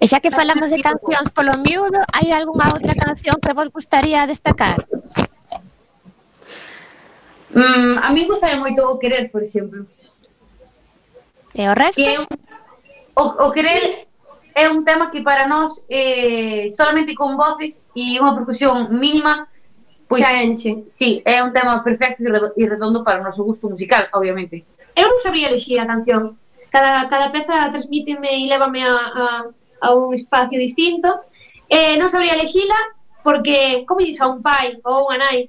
[0.00, 4.24] E xa que falamos de cancións polo miúdo, hai algunha outra canción que vos gustaría
[4.24, 4.88] destacar?
[7.52, 9.84] Mm, a mí gusta moito o querer, por exemplo.
[11.52, 12.00] E o resto?
[12.00, 12.28] Que é un,
[13.20, 14.08] o, o querer
[14.56, 19.48] é un tema que para nós eh, solamente con voces e unha percusión mínima
[20.12, 20.84] Pois, Caenche.
[20.88, 24.60] Sí, é un tema perfecto e redondo para o noso gusto musical, obviamente.
[24.92, 26.36] Eu non sabría elixir a canción.
[26.68, 29.24] Cada, cada peza transmíteme e lévame a, a,
[29.80, 31.08] a un espacio distinto.
[31.64, 32.76] Eh, non sabría elixila
[33.24, 35.48] porque, como dices a un pai ou unha nai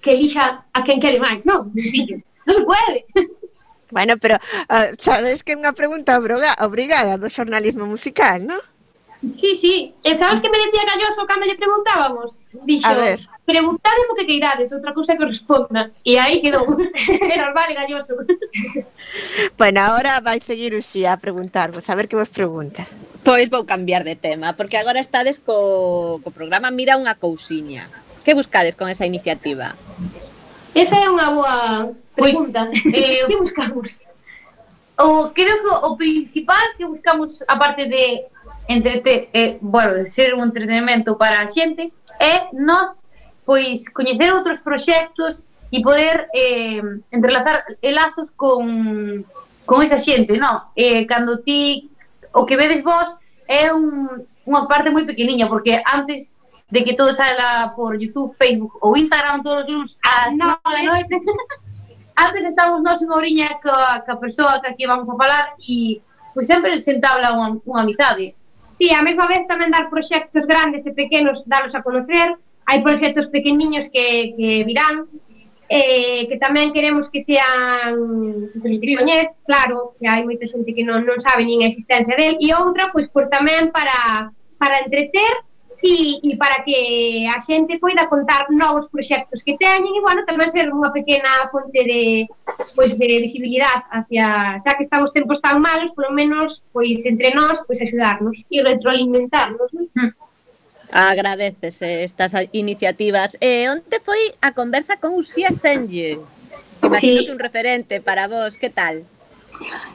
[0.00, 1.68] que elixa a quen quere máis, non?
[2.48, 3.04] non se pode.
[3.92, 4.40] Bueno, pero
[4.72, 8.64] uh, sabes que é unha pregunta obrigada do xornalismo musical, non?
[9.36, 9.92] Sí, sí.
[10.00, 12.40] E sabes que me decía Galloso cando lle preguntábamos?
[12.64, 15.88] Dixo, a ver preguntademe o que queirades, outra cousa que responda.
[16.04, 16.68] E aí quedou.
[16.68, 18.12] Normal galloso.
[19.56, 22.84] bueno, agora vai seguir Uxía a preguntarvos, a ver que vos pregunta.
[23.24, 27.88] Pois vou cambiar de tema, porque agora estades co, co programa Mira unha cousiña.
[28.20, 29.72] Que buscades con esa iniciativa?
[30.76, 32.68] Esa é unha boa pois, pregunta.
[32.92, 34.04] Eh, que buscamos?
[35.00, 38.28] O, creo que o principal que buscamos, aparte de
[38.68, 41.88] entrete, eh, bueno, ser un entretenimento para a xente,
[42.20, 43.07] é nos
[43.48, 49.24] pois coñecer outros proxectos e poder eh, entrelazar lazos con,
[49.64, 50.68] con esa xente, non?
[50.76, 51.88] Eh, cando ti
[52.36, 53.08] o que vedes vos
[53.48, 58.76] é un, unha parte moi pequeniña, porque antes de que todo saia por YouTube, Facebook
[58.84, 61.16] ou Instagram todos os luns ás no, 9 da noite,
[62.28, 66.04] antes estamos nós unha oriña ca, ca persoa ca que vamos a falar e
[66.36, 68.36] pois sempre se entabla unha, unha amizade.
[68.76, 72.36] Sí, a mesma vez tamén dar proxectos grandes e pequenos, dalos a conocer,
[72.68, 75.08] hai proxectos pequeniños que, que virán,
[75.68, 77.96] eh, que tamén queremos que sean
[78.60, 82.12] que se coñez, claro, que hai moita xente que non, non sabe nin a existencia
[82.12, 84.28] del, e outra, pois, por tamén para,
[84.60, 85.32] para entreter
[85.80, 90.52] e, e para que a xente poida contar novos proxectos que teñen e, bueno, tamén
[90.52, 92.28] ser unha pequena fonte de,
[92.76, 97.32] pois, de visibilidade hacia, xa que están os tempos tan malos, polo menos, pois, entre
[97.32, 99.88] nós, pois, axudarnos e retroalimentarnos, non?
[99.96, 100.27] Mm.
[100.90, 103.36] Agradecese estas iniciativas.
[103.40, 106.18] E eh, onte foi a conversa con Uxía Senlle?
[106.82, 107.26] Imagino sí.
[107.26, 109.04] que un referente para vos, que tal?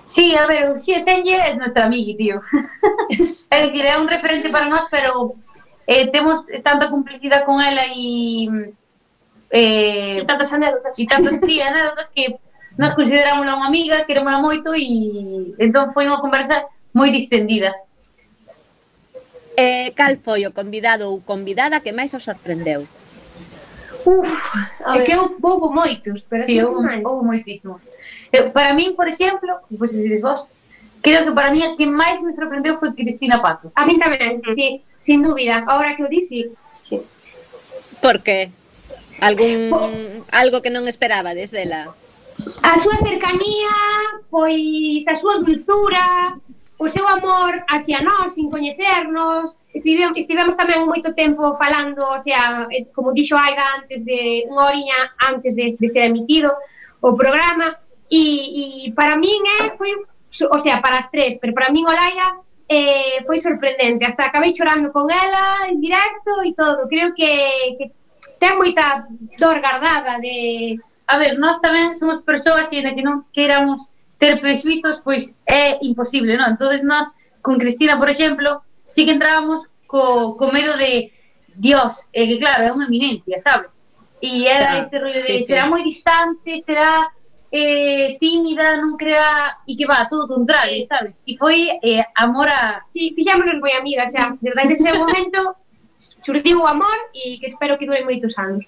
[0.05, 2.41] Sí, a ver, Uxía Senlle é nuestra amigui, tío.
[3.49, 5.35] é dicir, é un referente para nós, pero
[5.87, 8.49] eh, temos tanta complicidade con ela e...
[9.49, 10.97] Eh, e tantas anécdotas.
[10.97, 12.37] E tantas, sí, anécdotas que
[12.77, 17.73] nos consideramos unha amiga, queremos moito e entón foi unha conversa moi distendida.
[19.55, 22.87] Eh, cal foi o convidado ou convidada que máis os sorprendeu?
[24.05, 24.27] Uf,
[24.95, 27.79] é que eu houve moitos, pero sí, houve, houve moitísimo.
[28.31, 30.47] Eu, para min, por exemplo, e vos dicides vos,
[31.01, 33.71] creo que para mí a que máis me sorprendeu foi Cristina Pato.
[33.75, 35.63] A min tamén, sí, sin dúbida.
[35.67, 36.51] Ahora que o dixi.
[36.83, 36.99] Sí.
[38.01, 38.51] Por que?
[39.21, 39.87] Algún, por...
[40.35, 41.93] algo que non esperaba desde la...
[42.59, 43.71] A súa cercanía,
[44.27, 46.35] pois a súa dulzura,
[46.83, 49.57] o seu amor hacia nós, sin coñecernos.
[49.73, 54.67] Estivemos, estivemos tamén moito tempo falando, o sea, eh, como dixo Aida antes de unha
[54.67, 56.51] horiña antes de, de ser emitido
[56.99, 57.79] o programa,
[58.11, 59.95] e, e para min é, eh, foi,
[60.51, 62.35] o sea, para as tres, pero para min Olaia
[62.67, 67.85] eh, foi sorprendente, hasta acabei chorando con ela en directo e todo, creo que, que
[68.43, 69.07] ten moita
[69.39, 70.75] dor guardada de...
[71.07, 73.92] A ver, nós tamén somos persoas e de que non queramos
[74.23, 76.55] ter prexuizos, pois é imposible, non?
[76.55, 77.11] Entonces nós,
[77.43, 81.11] con Cristina, por exemplo, sí que entrábamos co, co medo de
[81.51, 83.83] Dios, eh, que claro, é unha eminencia, sabes?
[84.23, 85.71] E era claro, este rollo de sí, será sí.
[85.75, 87.11] moi distante, será
[87.51, 91.27] eh, tímida, non crea e que va, todo o contrario, sabes?
[91.27, 92.79] E foi eh, amor a...
[92.87, 95.59] Sí, fixámonos moi amigas, xa, desde ese momento
[96.23, 98.63] surgiu o amor e que espero que dure moitos anos.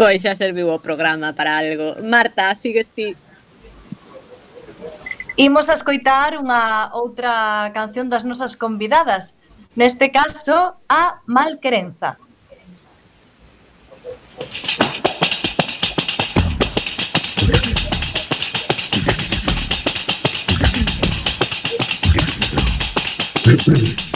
[0.00, 2.00] Pois xa serviu o programa para algo.
[2.00, 3.12] Marta, sigues ti
[5.40, 9.32] Imos a escoitar unha outra canción das nosas convidadas,
[9.72, 12.20] neste caso a Malquerenza.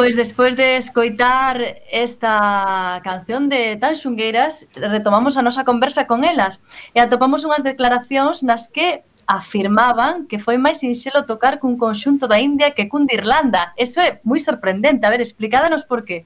[0.00, 1.60] Pois despois de escoitar
[1.92, 6.64] esta canción de Tan Xungueiras, retomamos a nosa conversa con elas
[6.96, 12.40] e atopamos unhas declaracións nas que afirmaban que foi máis sinxelo tocar cun conxunto da
[12.40, 13.76] India que cun de Irlanda.
[13.76, 15.04] Eso é moi sorprendente.
[15.04, 16.24] A ver, explicádanos por qué.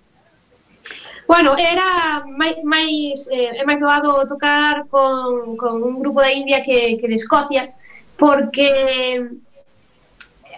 [1.26, 6.62] Bueno, era máis, máis eh, é máis doado tocar con, con un grupo da India
[6.62, 7.74] que, que de Escocia,
[8.14, 8.70] porque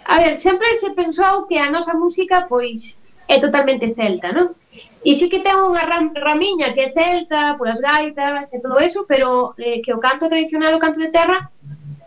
[0.05, 4.55] a ver, sempre se pensou que a nosa música pois é totalmente celta, non?
[5.03, 9.03] E sí que ten unha ram, ramiña que é celta, polas gaitas e todo eso,
[9.03, 11.51] pero eh, que o canto tradicional, o canto de terra,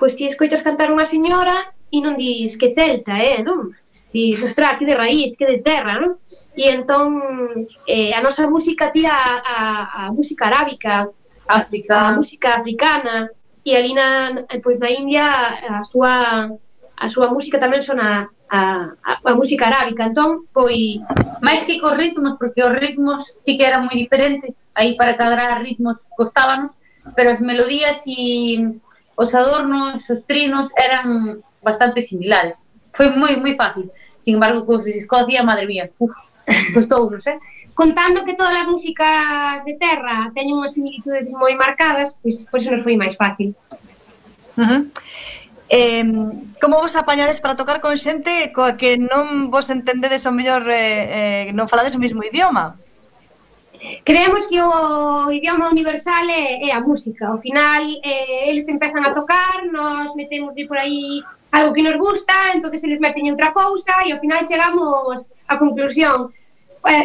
[0.00, 3.68] pois ti escoitas cantar unha señora e non dis que celta, eh, non?
[4.10, 6.16] Dis, ostra, que de raíz, que de terra, non?
[6.56, 7.20] E entón
[7.86, 9.56] eh, a nosa música tira a, a,
[10.00, 11.06] a música arábica,
[11.46, 11.94] África.
[12.10, 13.28] a música africana,
[13.64, 15.26] e ali na, pois na India
[15.78, 16.48] a súa,
[16.96, 20.10] a súa música tamén sona a, a, a música arábica.
[20.10, 20.98] Entón, foi
[21.40, 25.62] máis que cos ritmos, porque os ritmos sí que eran moi diferentes, aí para cadrar
[25.62, 26.74] ritmos costábanos,
[27.14, 28.58] pero as melodías e
[29.14, 32.66] os adornos, os trinos eran bastante similares.
[32.90, 33.86] Foi moi moi fácil.
[34.18, 36.12] Sin embargo, cos de Escocia, madre mía, uf,
[36.74, 37.38] costou, non sei.
[37.38, 37.40] Eh?
[37.80, 42.82] Contando que todas as músicas de terra teñen unhas similitudes moi marcadas, pois, pois nos
[42.82, 43.54] foi máis fácil.
[44.58, 44.80] Uh -huh.
[45.70, 46.02] Eh,
[46.60, 51.46] como vos apañades para tocar con xente coa que non vos entendedes o mellor, eh,
[51.46, 52.74] eh, non falades o mesmo idioma?
[54.02, 57.30] Creemos que o idioma universal é, é a música.
[57.30, 61.22] Ao final, eh, eles empezan a tocar, nós metemos de por aí
[61.54, 66.26] algo que nos gusta, entonces eles meten outra cousa e ao final chegamos á conclusión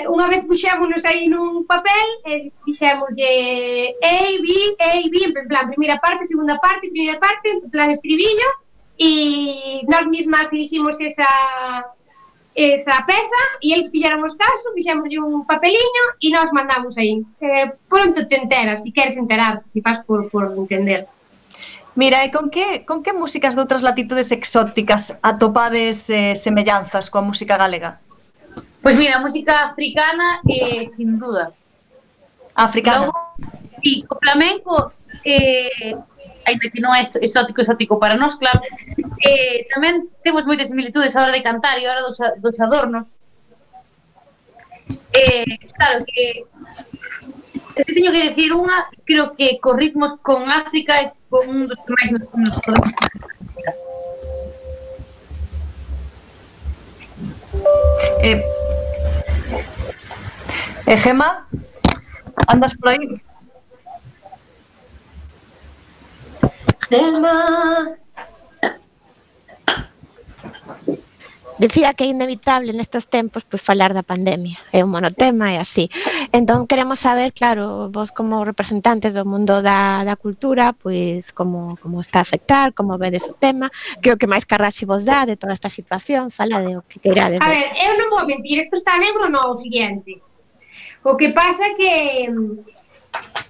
[0.07, 4.47] unha vez puxémonos aí nun papel e dixémoslle A, B,
[4.79, 8.49] A, B, en plan, primeira parte, segunda parte, primeira parte, en plan estribillo,
[8.95, 11.27] e nós mismas diriximos esa
[12.55, 17.21] esa peza e eles os casos, fixemos un papeliño e nós mandamos aí.
[17.41, 21.05] Eh, pronto te enteras, si queres enterar, si faz por, por entender.
[21.95, 27.23] Mira, e con que, con que músicas de outras latitudes exóticas atopades eh, semellanzas coa
[27.23, 27.99] música galega?
[28.85, 31.51] Pues mira, música africana, eh, sin duda.
[32.53, 33.07] Africana.
[33.07, 33.17] Logo,
[33.81, 35.97] sí, o flamenco, eh,
[36.45, 38.61] ainda que non é exótico, exótico para nós, claro,
[39.25, 43.17] eh, tamén temos moitas similitudes a hora de cantar e a hora dos, dos adornos.
[45.17, 46.45] Eh, claro que
[47.73, 51.81] Se teño que decir unha, creo que co ritmos con África é con un dos
[51.81, 52.93] que máis nos, nos podemos
[58.21, 58.43] Eh,
[60.87, 61.47] eh, Gema,
[62.47, 62.93] andas por?
[66.89, 67.97] Gema.
[71.57, 75.87] Dicía que é inevitable nestes tempos pois, falar da pandemia, é un monotema e así.
[76.35, 82.03] Entón, queremos saber, claro, vos como representantes do mundo da, da cultura, pois como, como
[82.03, 83.71] está a afectar, como vedes o tema,
[84.03, 86.99] que o que máis carraxe vos dá de toda esta situación, fala de o que
[86.99, 87.39] queirades.
[87.39, 90.19] A ver, eu non vou mentir, isto está negro no o siguiente.
[91.07, 92.27] O que pasa que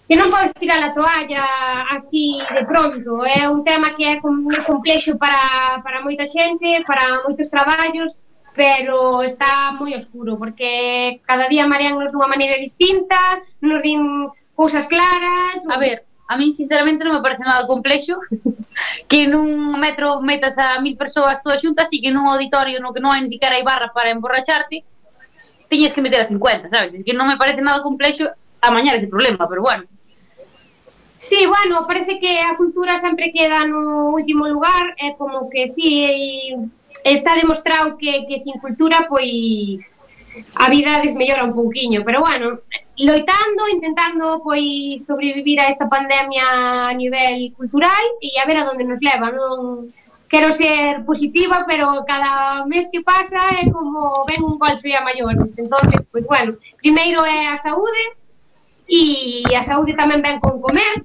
[0.05, 1.43] que non podes tirar a toalla
[1.89, 3.25] así de pronto.
[3.25, 8.21] É un tema que é moi complexo para, para moita xente, para moitos traballos,
[8.53, 13.17] pero está moi oscuro, porque cada día mareannos dunha maneira distinta,
[13.61, 15.65] nos din cousas claras...
[15.67, 18.17] A ver, a min sinceramente non me parece nada complexo
[19.09, 23.01] que nun metro metas a mil persoas todas xuntas e que nun auditorio no que
[23.01, 24.81] non hai ni siquiera hai barra para emborracharte
[25.69, 26.93] tiñes que meter a 50, sabes?
[26.93, 28.29] Es que non me parece nada complexo
[28.67, 29.83] amañar ese problema, pero bueno.
[31.17, 36.53] Sí, bueno, parece que a cultura sempre queda no último lugar, é como que sí,
[37.03, 40.01] está demostrado que, que sin cultura, pois,
[40.55, 42.59] a vida desmellora un pouquiño, pero bueno,
[42.97, 48.83] loitando, intentando pois sobrevivir a esta pandemia a nivel cultural e a ver a onde
[48.83, 49.87] nos leva, non
[50.27, 55.57] quero ser positiva, pero cada mes que pasa é como ven un golpe a maiores.
[55.59, 58.03] Entonces, pois bueno, primeiro é a saúde,
[58.87, 61.01] e a saúde tamén ven con comer,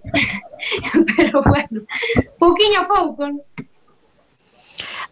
[1.16, 1.82] pero bueno,
[2.36, 3.24] pouquiño a pouco.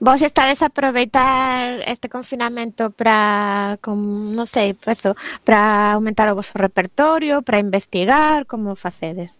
[0.00, 3.98] Vos estades a aproveitar este confinamento para, con,
[4.30, 9.34] non sei, eso, para aumentar o vosso repertorio, para investigar, como facedes?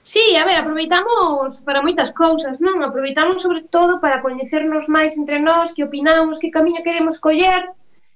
[0.00, 2.80] Sí, a ver, aproveitamos para moitas cousas, non?
[2.80, 7.68] Aproveitamos sobre todo para coñecernos máis entre nós, que opinamos, que camiño queremos coller,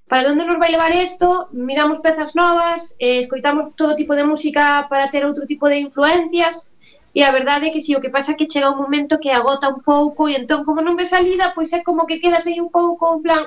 [0.08, 4.86] para onde nos vai levar isto, miramos pezas novas, eh, escoitamos todo tipo de música
[4.88, 6.70] para ter outro tipo de influencias,
[7.14, 9.20] e a verdade é que si sí, o que pasa é que chega un momento
[9.20, 12.44] que agota un pouco e entón como non ve salida, pois é como que quedas
[12.44, 13.42] aí un pouco en plan,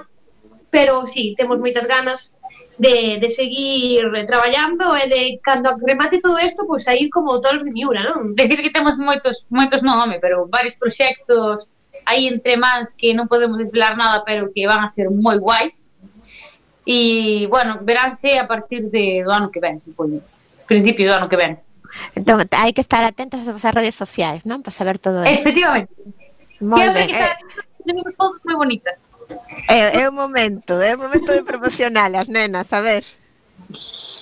[0.71, 2.39] pero si, sí, temos moitas ganas
[2.79, 7.71] de, de seguir traballando e de cando remate todo isto, pois aí como todos de
[7.75, 8.33] miura, non?
[8.33, 11.69] Decir que temos moitos, moitos non, home, pero varios proxectos
[12.07, 15.86] aí entre mans que non podemos desvelar nada, pero que van a ser moi guais
[16.87, 20.23] e, bueno, veránse a partir de, do ano que ven, supoño.
[20.63, 21.59] Principio do ano que ven.
[22.15, 24.63] Entón, hai que estar atentas ás redes sociais, non?
[24.63, 25.43] Para saber todo isto.
[25.43, 25.91] Efectivamente.
[26.63, 27.11] Moi ben.
[27.11, 28.15] que estar eh...
[28.15, 29.03] fotos moi bonitas.
[29.67, 33.03] É, é o momento, é o momento de promocionar as nenas, a ver.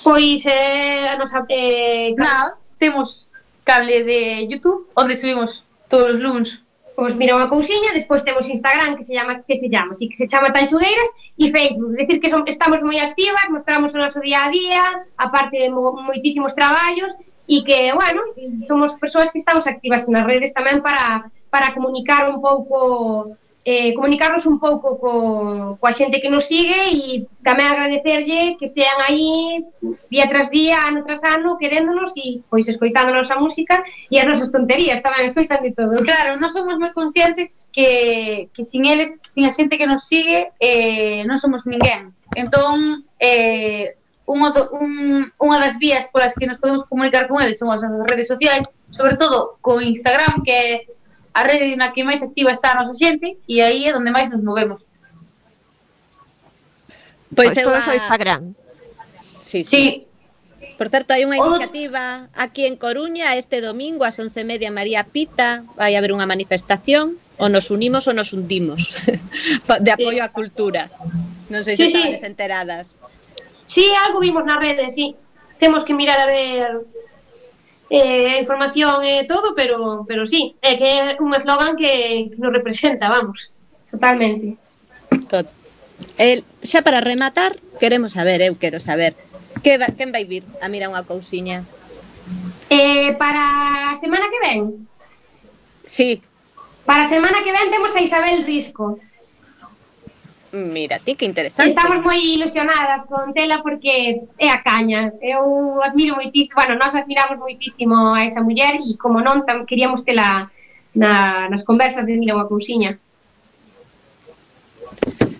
[0.01, 3.29] Pois eh, a nosa eh, nada, temos
[3.61, 6.64] cable de YouTube onde subimos todos os luns
[6.95, 10.15] Pois mira unha cousiña, despois temos Instagram que se chama que se chama, así que
[10.15, 14.47] se chama Tanxugueiras e Facebook, decir que son, estamos moi activas, mostramos o noso día
[14.47, 14.83] a día,
[15.19, 17.11] aparte de mo, moitísimos traballos
[17.51, 18.23] e que, bueno,
[18.63, 23.27] somos persoas que estamos activas nas redes tamén para para comunicar un pouco
[23.65, 29.01] eh, comunicarnos un pouco co, coa xente que nos sigue e tamén agradecerlle que estean
[29.01, 29.65] aí
[30.05, 33.81] día tras día, ano tras ano, queréndonos e pois escoitándonos a música
[34.13, 35.97] e as nosas tonterías tamén escoitan de todo.
[36.05, 40.53] Claro, non somos moi conscientes que, que sin eles, sin a xente que nos sigue,
[40.61, 42.13] eh, non somos ninguén.
[42.37, 43.97] Entón, eh,
[44.29, 47.81] unha, do, un, unha das vías polas que nos podemos comunicar con eles son as
[47.81, 50.69] nosas redes sociais, sobre todo co Instagram, que é
[51.35, 54.31] a rede na que máis activa está a nosa xente e aí é onde máis
[54.31, 54.87] nos movemos.
[57.35, 57.83] Pois, pois todo a...
[57.83, 58.55] o Instagram.
[59.43, 59.67] Sí, sí.
[59.67, 59.83] sí.
[60.79, 65.99] Por certo, hai unha iniciativa aquí en Coruña este domingo ás 11:30 María Pita, vai
[65.99, 68.95] haber unha manifestación o nos unimos ou nos hundimos
[69.85, 70.87] de apoio á cultura.
[71.51, 72.27] Non sei se sí, estades sí.
[72.31, 72.87] enteradas.
[73.67, 75.19] Sí, algo vimos na rede, sí.
[75.59, 76.87] Temos que mirar a ver
[77.89, 82.39] eh, información e eh, todo, pero pero sí, é que é un eslogan que, que
[82.39, 83.53] nos representa, vamos,
[83.89, 84.57] totalmente.
[85.29, 85.47] Tot.
[86.17, 89.15] El, xa para rematar, queremos saber, eu quero saber,
[89.63, 91.63] que va, quen vai vir a mirar unha cousiña?
[92.69, 94.87] Eh, para a semana que ven?
[95.85, 96.21] Sí.
[96.85, 98.97] Para a semana que ven temos a Isabel Risco.
[100.55, 101.75] Mira, ti que interesante.
[101.75, 105.11] Estamos moi ilusionadas con tela porque é a caña.
[105.19, 109.67] Eh, Eu admiro moitísimo, bueno, nós admiramos moitísimo a esa muller e como non tam
[109.67, 110.47] queríamos tela
[110.95, 112.95] na, nas conversas de Mira unha cousiña.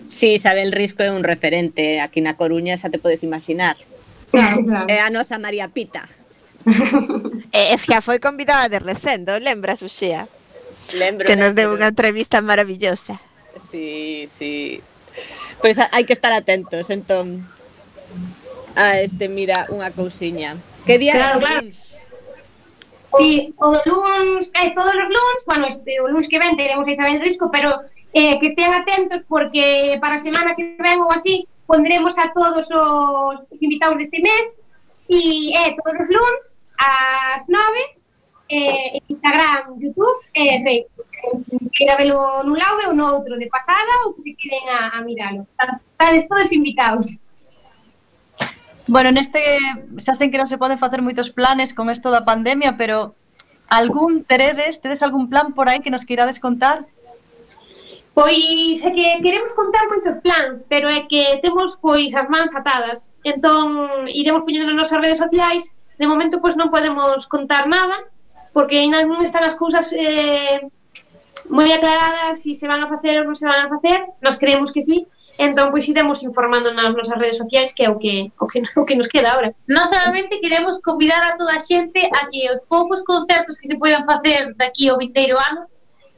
[0.04, 3.80] Sí, Isabel Risco é un referente aquí na Coruña, xa te podes imaginar.
[4.28, 4.84] Claro, claro.
[4.92, 6.04] É a nosa María Pita.
[7.56, 10.28] e eh, xa foi convidada de recendo, lembras, Uxía?
[10.92, 11.24] Lembro.
[11.24, 13.16] Que nos deu unha entrevista maravillosa.
[13.72, 14.84] Sí, sí.
[15.60, 17.46] Pois hai que estar atentos, entón.
[18.76, 20.56] A este, mira, unha cousiña.
[20.84, 21.96] Que día claro, é Luns?
[23.16, 26.92] Sí, o luns, eh, todos os luns, bueno, este, o luns que ven teremos a
[26.92, 27.80] Isabel Risco, pero
[28.12, 32.64] eh, que estean atentos porque para a semana que ven ou así pondremos a todos
[32.72, 34.56] os invitados deste mes
[35.08, 36.42] e eh, todos os luns
[36.80, 37.96] ás 9
[38.48, 40.95] eh, Instagram, Youtube e eh, Facebook
[41.72, 45.46] queira velo nun lado ou no outro, de pasada ou que queden a, a miralo.
[45.92, 47.18] Estades todos invitados.
[48.86, 49.42] Bueno, neste
[49.98, 53.18] xa sei que non se poden facer moitos planes con isto da pandemia, pero
[53.66, 56.86] algún teredes, tedes algún plan por aí que nos queirades contar?
[58.14, 63.18] Pois é que queremos contar moitos plans, pero é que temos pois as mans atadas.
[63.26, 65.68] Entón iremos poñendo nas nosas redes sociais.
[65.98, 68.06] De momento pois non podemos contar nada,
[68.56, 70.64] porque en algún están as cousas eh,
[71.50, 74.36] moi aclaradas se si se van a facer ou non se van a facer, nos
[74.36, 75.06] creemos que sí,
[75.38, 78.84] Entón, pois iremos informando nas nosas redes sociais que é o que, o que, o
[78.86, 79.52] que nos queda agora.
[79.68, 83.76] Non solamente queremos convidar a toda a xente a que os poucos concertos que se
[83.76, 85.68] poidan facer daqui ao vinteiro ano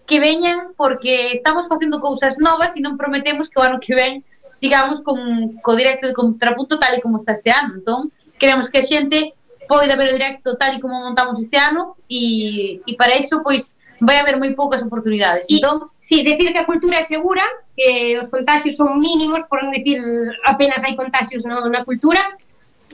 [0.06, 4.22] que veñan porque estamos facendo cousas novas e non prometemos que o ano que ven
[4.62, 5.18] sigamos con,
[5.60, 7.82] co directo de contrapunto tal e como está este ano.
[7.82, 9.34] Entón, queremos que a xente
[9.66, 13.82] poida ver o directo tal e como montamos este ano e, e para iso, pois,
[14.00, 15.46] vai haber moi poucas oportunidades.
[15.46, 17.42] Sí, entón, sí, decir que a cultura é segura,
[17.74, 19.98] que os contagios son mínimos, por non decir
[20.46, 22.22] apenas hai contagios na, na cultura,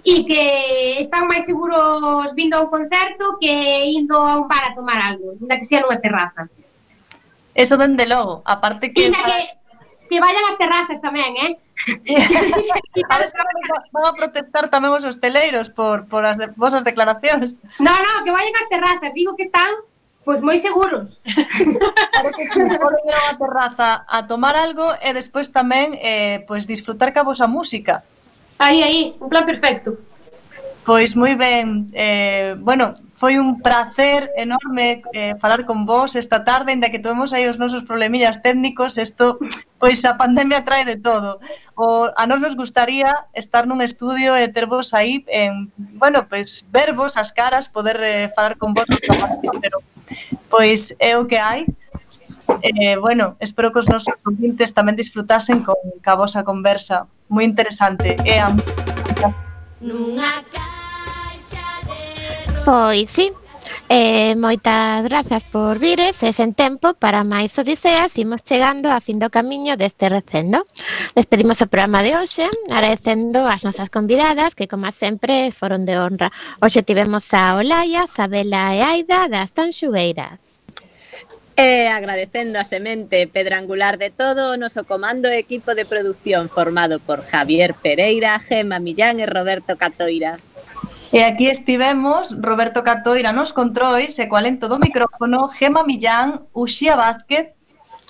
[0.05, 3.53] e que están máis seguros vindo a un concerto que
[3.89, 6.49] indo a un bar a tomar algo, ainda que sea nunha terraza.
[7.55, 9.09] Eso dende logo, aparte que...
[9.09, 9.41] Inda para...
[9.41, 9.45] que,
[10.13, 11.53] que vayan as terrazas tamén, eh?
[13.95, 17.57] Van a protestar tamén os hosteleiros por, por as de, vosas declaracións.
[17.81, 19.11] No, no, que vayan as terrazas.
[19.17, 19.73] Digo que están
[20.25, 21.21] Pois moi seguros.
[21.21, 22.45] Para que
[22.81, 28.01] foron a terraza a tomar algo e despois tamén eh, pois disfrutar ca vosa música.
[28.59, 30.01] Aí, aí, un plan perfecto.
[30.85, 36.73] Pois moi ben, eh, bueno, foi un placer enorme eh, falar con vos esta tarde,
[36.73, 39.41] ainda que tomemos aí os nosos problemillas técnicos, isto,
[39.81, 41.41] pois a pandemia trae de todo.
[41.73, 47.17] O, a nos nos gustaría estar nun estudio e tervos aí, en, bueno, pois vervos
[47.17, 48.85] as caras, poder eh, falar con vos,
[49.61, 49.81] pero
[50.49, 51.67] pois é o que hai.
[52.63, 57.09] Eh, bueno, espero que os nosos ouvintes tamén disfrutasen con ca vosa conversa.
[57.29, 58.17] Moi interesante.
[58.25, 58.53] E a...
[59.81, 62.65] Nunha caixa de...
[62.65, 63.33] Pois sí,
[63.89, 69.21] Eh, moitas grazas por vires e sen tempo para máis odiseas imos chegando a fin
[69.21, 70.65] do camiño deste recendo.
[71.13, 76.33] Despedimos o programa de hoxe agradecendo as nosas convidadas que como sempre foron de honra.
[76.65, 80.65] Hoxe tivemos a Olaia, Sabela e Aida das Tanxugueiras.
[81.55, 87.05] E agradecendo a semente pedrangular de todo o noso comando e equipo de produción formado
[87.05, 90.41] por Javier Pereira, Gema Millán e Roberto Catoira.
[91.15, 97.55] E aquí estivemos Roberto Catoira nos controis e coalento do micrófono Gema Millán, Uxía Vázquez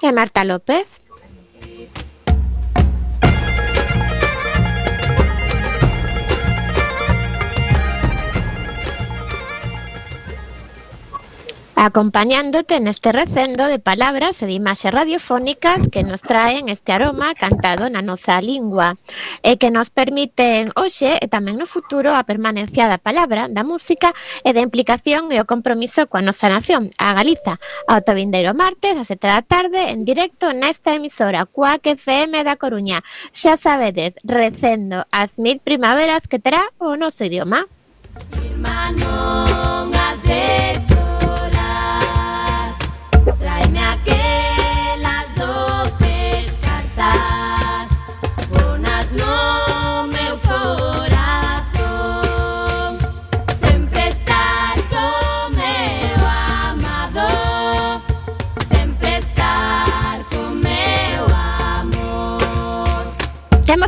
[0.00, 0.88] e Marta López.
[11.76, 17.90] acompañándote neste recendo de palabras e de imaxes radiofónicas que nos traen este aroma cantado
[17.90, 18.96] na nosa lingua
[19.42, 24.14] e que nos permiten hoxe e tamén no futuro a permanencia da palabra, da música
[24.46, 27.58] e da implicación e o compromiso coa nosa nación, a Galiza,
[27.90, 33.02] ao tovindeiro martes a sete da tarde en directo nesta emisora Cuac FM da Coruña.
[33.34, 37.66] Xa sabedes, recendo as mil primaveras que terá o noso idioma.
[38.40, 41.03] Irmán, non has decho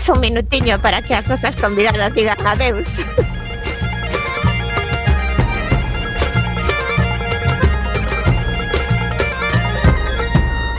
[0.09, 2.89] un minutiño para que as cosas convidadas digan adeus